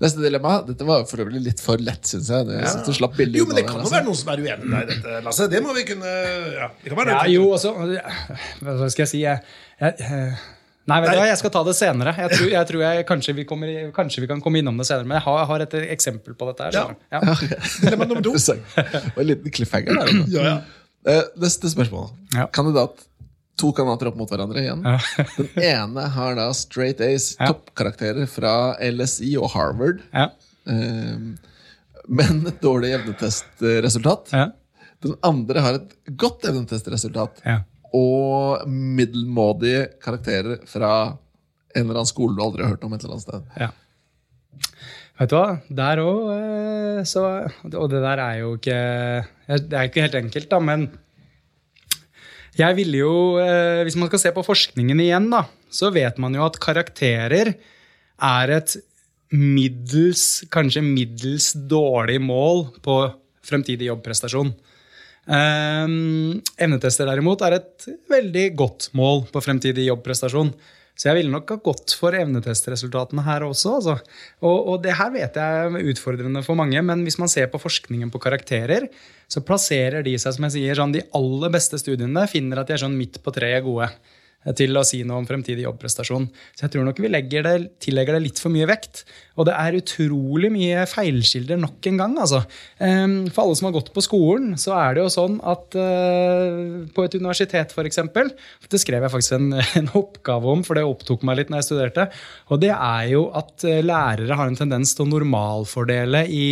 [0.00, 0.54] Neste dilemma.
[0.64, 2.46] Dette var for øvrig litt for lett, syns jeg.
[2.56, 3.92] Jeg synes du slapp Jo, men det kan jo altså.
[3.98, 5.48] være noen som er uenig med deg i dette, Lasse.
[5.52, 6.14] Det må vi kunne
[6.54, 9.20] Ja, det kan være Ja, jo, også Hva skal jeg si?
[9.26, 9.44] Jeg,
[9.82, 10.40] jeg, eh,
[10.88, 12.14] nei, vet du hva, jeg skal ta det senere.
[12.16, 15.04] Jeg tror, jeg tror jeg, kanskje, vi kommer, kanskje vi kan komme innom det senere.
[15.10, 16.70] Men jeg har, jeg har et eksempel på dette.
[16.70, 16.80] her.
[16.80, 17.20] Ja.
[17.20, 17.36] Ja.
[17.84, 18.32] Dilemma nummer to.
[18.40, 20.08] Det var en liten cliffhanger der.
[20.16, 20.32] altså.
[20.32, 20.58] Ja, ja.
[21.12, 22.10] Eh, neste spørsmål.
[22.36, 22.48] Ja.
[22.56, 23.04] Kandidat.
[23.60, 24.82] To kandidater opp mot hverandre igjen.
[24.84, 27.50] Den ene har da straight A's, Ja.
[27.52, 28.52] toppkarakterer fra
[28.90, 30.00] LSI og Harvard.
[30.14, 30.28] Ja.
[30.70, 31.16] Eh,
[32.08, 34.32] men et dårlig evnetestresultat.
[34.32, 34.46] Ja.
[35.04, 37.42] Den andre har et godt evnetestresultat.
[37.46, 37.58] Ja.
[37.96, 40.90] Og middelmådige karakterer fra
[41.74, 42.92] en eller annen skole du aldri har hørt om.
[42.94, 43.42] et eller annet sted.
[43.60, 43.70] Ja.
[45.20, 47.22] Vet du hva, der òg så
[47.76, 48.76] Og det der er jo ikke
[49.46, 50.86] Det er ikke helt enkelt, da, men
[52.60, 56.36] jeg ville jo eh, Hvis man skal se på forskningen igjen, da, så vet man
[56.36, 57.54] jo at karakterer
[58.20, 58.76] er et
[59.30, 62.96] middels, kanskje middels dårlig mål på
[63.46, 64.50] fremtidig jobbprestasjon.
[65.30, 70.50] Um, evnetester derimot er et veldig godt mål på fremtidig jobbprestasjon.
[71.00, 73.78] Så jeg ville nok ha gått for evnetestresultatene her også.
[73.78, 73.94] Altså.
[74.44, 77.60] Og, og, det her vet jeg er utfordrende for mange, men hvis man ser på
[77.62, 78.90] forskningen på karakterer,
[79.30, 82.76] så plasserer de seg, som jeg sier, sånn de aller beste studiene finner at de
[82.76, 83.88] er sånn midt på treet gode
[84.56, 86.26] til å si noe om fremtidig jobbprestasjon.
[86.56, 89.02] Så jeg tror nok vi det, tillegger det litt for mye vekt.
[89.36, 92.16] Og det er utrolig mye feilskilder nok en gang.
[92.24, 92.40] Altså.
[92.80, 96.88] Ehm, for alle som har gått på skolen, så er det jo sånn at uh,
[96.96, 98.00] på et universitet f.eks.
[98.70, 101.70] Det skrev jeg faktisk en, en, oppgave om, for det opptok meg litt når jeg
[101.70, 102.08] studerte.
[102.48, 106.46] Og det er jo at eh, lærere har en tendens til å normalfordele i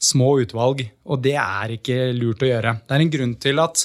[0.00, 2.72] små utvalg, og det er ikke lurt å gjøre.
[2.88, 3.82] Det er en grunn til at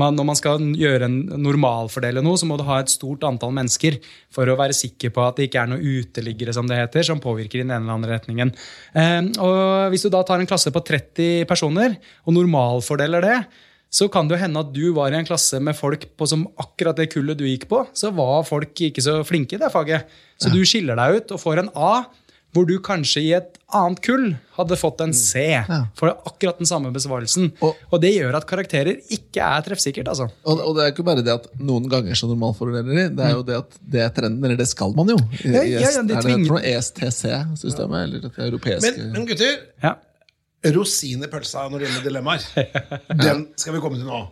[0.00, 3.52] man, når man skal gjøre en normalfordele noe, så må du ha et stort antall
[3.56, 3.98] mennesker
[4.32, 7.20] for å være sikker på at det ikke er noen uteliggere som det heter, som
[7.20, 8.52] påvirker i den ene eller andre retningen.
[8.96, 13.38] Eh, og Hvis du da tar en klasse på 30 personer og normalfordeler det,
[13.92, 16.46] så kan det jo hende at du var i en klasse med folk på som
[16.60, 20.08] akkurat det kullet du gikk på, så var folk ikke så flinke i det faget.
[20.40, 21.92] Så du skiller deg ut og får en A
[22.56, 25.82] hvor du kanskje i et annet kull hadde fått en C ja.
[25.98, 27.50] for akkurat den samme besvarelsen.
[27.60, 30.08] Og, og, det gjør at karakterer ikke er treffsikkert.
[30.08, 30.30] Altså.
[30.48, 33.36] Og, og, det er ikke bare det at noen ganger så normalformulerer de, det er
[33.36, 35.18] jo det at det er trenden, eller det skal man jo.
[35.42, 39.62] I, ja, ja, ja, de er det noe ESTC-systemet, eller det europeiske Men, men gutter,
[39.84, 39.94] ja.
[40.72, 42.48] rosin i pølsa når det gjelder dilemmaer,
[43.26, 44.24] den skal vi komme til nå.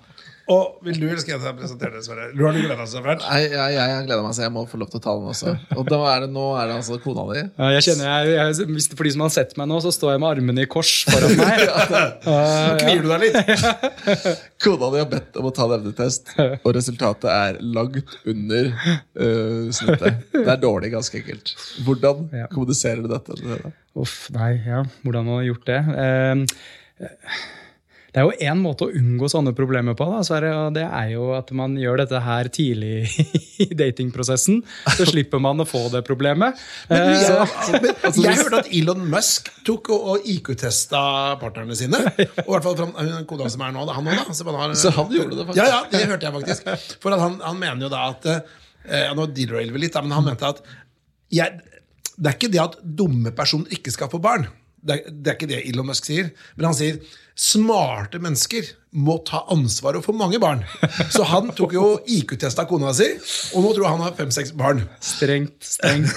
[0.53, 2.05] Og Vil du eller skal jeg presentere det?
[2.07, 2.29] Sverre?
[2.31, 3.25] Du har du gleda deg så fælt?
[3.27, 5.31] Nei, jeg, jeg, jeg gleder meg, så jeg må få lov til å ta den
[5.33, 5.55] også.
[5.75, 7.41] Og da er det, nå er det altså kona di.
[7.43, 10.23] Ja, jeg kjenner, jeg, jeg, For de som har sett meg nå, så står jeg
[10.23, 11.65] med armene i kors foran meg.
[12.29, 12.37] Nå
[12.85, 14.07] kvier du deg litt.
[14.67, 19.67] kona di har bedt om å ta en evnetest, og resultatet er langt under uh,
[19.75, 20.25] snittet.
[20.31, 21.57] Det er dårlig, ganske enkelt.
[21.89, 22.47] Hvordan ja.
[22.55, 23.35] kommuniserer du dette?
[23.99, 24.87] Uff, nei, ja.
[25.03, 25.83] Hvordan har du gjort det?
[25.91, 27.17] Uh,
[28.17, 31.11] det er jo én måte å unngå sånne problemer på, da, Sverre, og det er
[31.11, 33.11] jo at man gjør dette her tidlig
[33.67, 34.63] i datingprosessen.
[34.97, 36.57] Så slipper man å få det problemet.
[36.89, 37.35] Men, jeg,
[37.75, 41.03] men altså, jeg hørte at Elon Musk tok og, og IQ-testa
[41.43, 42.01] partnerne sine.
[42.47, 43.85] Og i hvert fall kona som er nå.
[43.99, 44.39] Han òg, da.
[44.39, 45.61] Så, har, så, han gjorde det, faktisk?
[45.61, 46.97] Ja, ja, det hørte jeg faktisk.
[47.05, 48.41] For han, han, mener jo da at eh,
[49.11, 50.65] ja, Nå derailer vi litt, da, men han mente at
[51.37, 51.61] jeg,
[52.17, 54.49] det er ikke det at dumme personer ikke skal få barn.
[54.81, 56.33] Det er, det er ikke det Elon Musk sier.
[56.57, 57.01] Men han sier
[57.37, 60.63] smarte mennesker må ta ansvar og få mange barn.
[61.13, 63.09] Så han tok jo IQ-testa kona si,
[63.53, 64.81] og nå tror jeg han har fem-seks barn.
[65.05, 66.15] Strengt, strengt.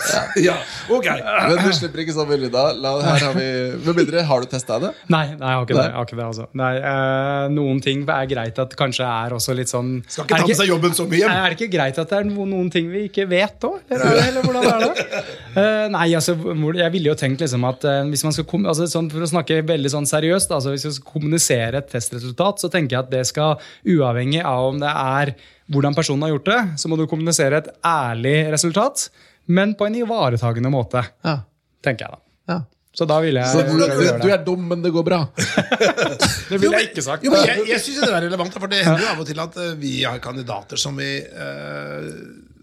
[0.47, 0.55] ja,
[0.87, 1.09] ok.
[1.09, 2.69] Men du slipper ikke så veldig da.
[2.79, 3.47] La, her har vi,
[3.83, 4.93] Med mindre, har du testa det?
[5.11, 5.83] Nei, nei, jeg har ikke nei.
[5.83, 5.95] det.
[5.97, 6.47] har ikke det altså.
[6.61, 10.47] nei, øh, noen ting er greit at kanskje er også litt sånn Skal ikke ta
[10.47, 11.35] med seg jobben så mye hjem.
[11.35, 13.81] Er det ikke greit at det er noen, noen ting vi ikke vet òg?
[13.89, 15.25] Eller, eller, hvordan er det?
[15.49, 16.37] Uh, nei, altså,
[16.79, 19.31] jeg ville jo tenkt liksom at uh, hvis man skal komme, altså, sånn, For å
[19.33, 23.11] snakke veldig sånn seriøst, altså, hvis vi skal kommunisere et testresultat, så tenker jeg at
[23.13, 25.33] det skal, uavhengig av om det er
[25.69, 29.09] hvordan personen har gjort det, så må du kommunisere et ærlig resultat,
[29.49, 31.03] men på en ivaretagende måte.
[31.25, 31.39] Ja.
[31.85, 32.21] Tenker jeg da.
[32.49, 32.59] Ja.
[32.99, 35.19] Så da vil jeg så du, du, er dum, men det går bra?
[36.49, 37.23] det ville jeg ikke sagt.
[37.23, 39.41] Jo, men jeg jeg syns det er relevant, for det hender jo av og til
[39.43, 42.09] at eh, vi har kandidater som vi, uh,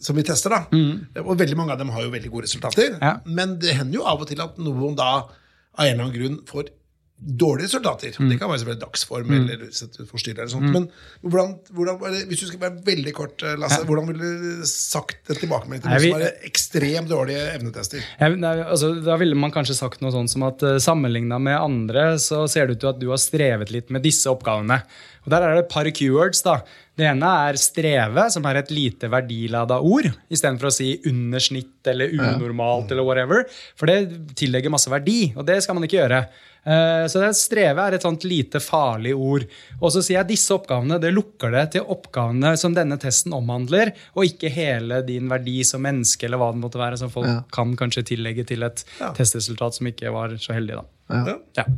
[0.02, 0.52] som vi tester.
[0.52, 0.64] da.
[0.74, 1.22] Mm.
[1.22, 2.98] Og veldig mange av dem har jo veldig gode resultater.
[2.98, 3.14] Ja.
[3.24, 6.42] Men det hender jo av og til at noen da av en eller annen grunn
[6.48, 6.74] får
[7.16, 8.12] dårlige resultater.
[8.20, 8.28] Mm.
[8.28, 9.46] Det kan være selvfølgelig dagsform mm.
[9.54, 10.42] eller forstyrre.
[10.44, 10.68] eller sånt.
[10.68, 10.74] Mm.
[10.74, 13.88] Men hvordan, hvordan, hvis du skal være veldig kort, eh, Lasse, ja.
[13.88, 18.04] hvordan ville du sagt det tilbakemelding til noen som har ekstremt dårlige evnetester?
[18.20, 21.56] Jeg, nei, altså, da ville man kanskje sagt noe sånt som at uh, sammenligna med
[21.56, 24.82] andre, så ser det ut til at du har strevet litt med disse oppgavene.
[25.24, 26.42] Og Der er det et par keywords.
[26.44, 26.60] da.
[26.96, 32.12] Det ene er streve, som er et lite verdilada ord, istedenfor å si undersnitt eller
[32.12, 32.86] unormalt.
[32.86, 32.94] Ja.
[32.94, 33.44] eller whatever,
[33.74, 36.26] For det tillegger masse verdi, og det skal man ikke gjøre.
[36.66, 39.46] Eh, så det streve er et sånt lite farlig ord.
[39.78, 43.92] Og så sier jeg disse oppgavene det lukker det til oppgavene som denne testen omhandler,
[44.16, 47.40] og ikke hele din verdi som menneske, eller hva det måtte være, som folk ja.
[47.54, 49.12] kan kanskje tillegge til et ja.
[49.16, 50.80] testresultat som ikke var så heldig.
[50.80, 50.86] da.
[51.06, 51.36] Ja.
[51.62, 51.68] ja.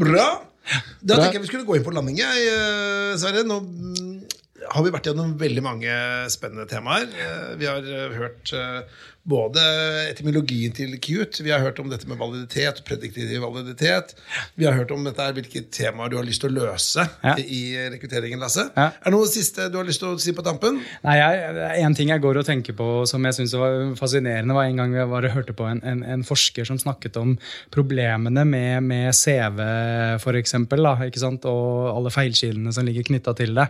[0.00, 0.28] Bra!
[1.00, 2.20] Da tenker jeg vi skulle gå inn på landing.
[2.20, 3.42] Eh, Sverre.
[3.48, 5.94] Nå mm, har vi vært gjennom veldig mange
[6.32, 7.08] spennende temaer.
[7.08, 7.86] Eh, vi har
[8.16, 8.54] hørt
[9.28, 9.62] både
[10.08, 14.14] etymologien til Cute, vi har hørt om dette med validitet, prediktiv validitet.
[14.56, 17.34] Vi har hørt om dette er hvilke temaer du har lyst til å løse ja.
[17.36, 18.40] i rekrutteringen.
[18.40, 18.64] Lasse.
[18.72, 18.88] Ja.
[18.96, 20.80] Er det noe siste du har lyst til å si på tampen?
[21.04, 21.54] Nei, jeg,
[21.84, 24.94] En ting jeg går og tenker på som jeg syns var fascinerende, var en gang
[24.94, 27.36] vi og hørte på en, en, en forsker som snakket om
[27.74, 29.60] problemene med, med CV,
[30.22, 30.96] for eksempel, da,
[31.50, 33.68] og alle feilkildene som ligger knytta til det.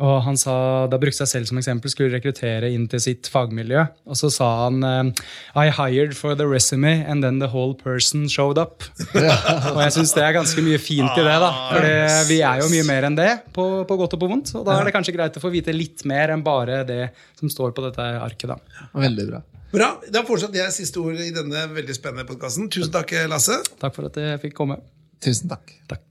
[0.00, 3.84] Og han sa, Da brukte seg selv som eksempel, skulle rekruttere inn til sitt fagmiljø.
[4.08, 5.10] Og så sa han eh,
[5.58, 8.86] I hired for the resume, and then the whole person showed up.
[9.12, 11.36] og jeg syns det er ganske mye fint i det.
[11.44, 11.88] da For
[12.30, 14.54] vi er jo mye mer enn det, på, på godt og på vondt.
[14.58, 17.02] Og da er det kanskje greit å få vite litt mer enn bare det
[17.38, 18.54] som står på dette arket.
[18.54, 19.42] da Veldig bra.
[19.72, 19.88] Bra.
[20.12, 22.68] Da fortsatt jeg siste ord i denne veldig spennende podkasten.
[22.72, 23.62] Tusen takk, Lasse.
[23.80, 24.80] Takk for at jeg fikk komme.
[25.24, 25.78] Tusen takk.
[25.88, 26.04] Takk.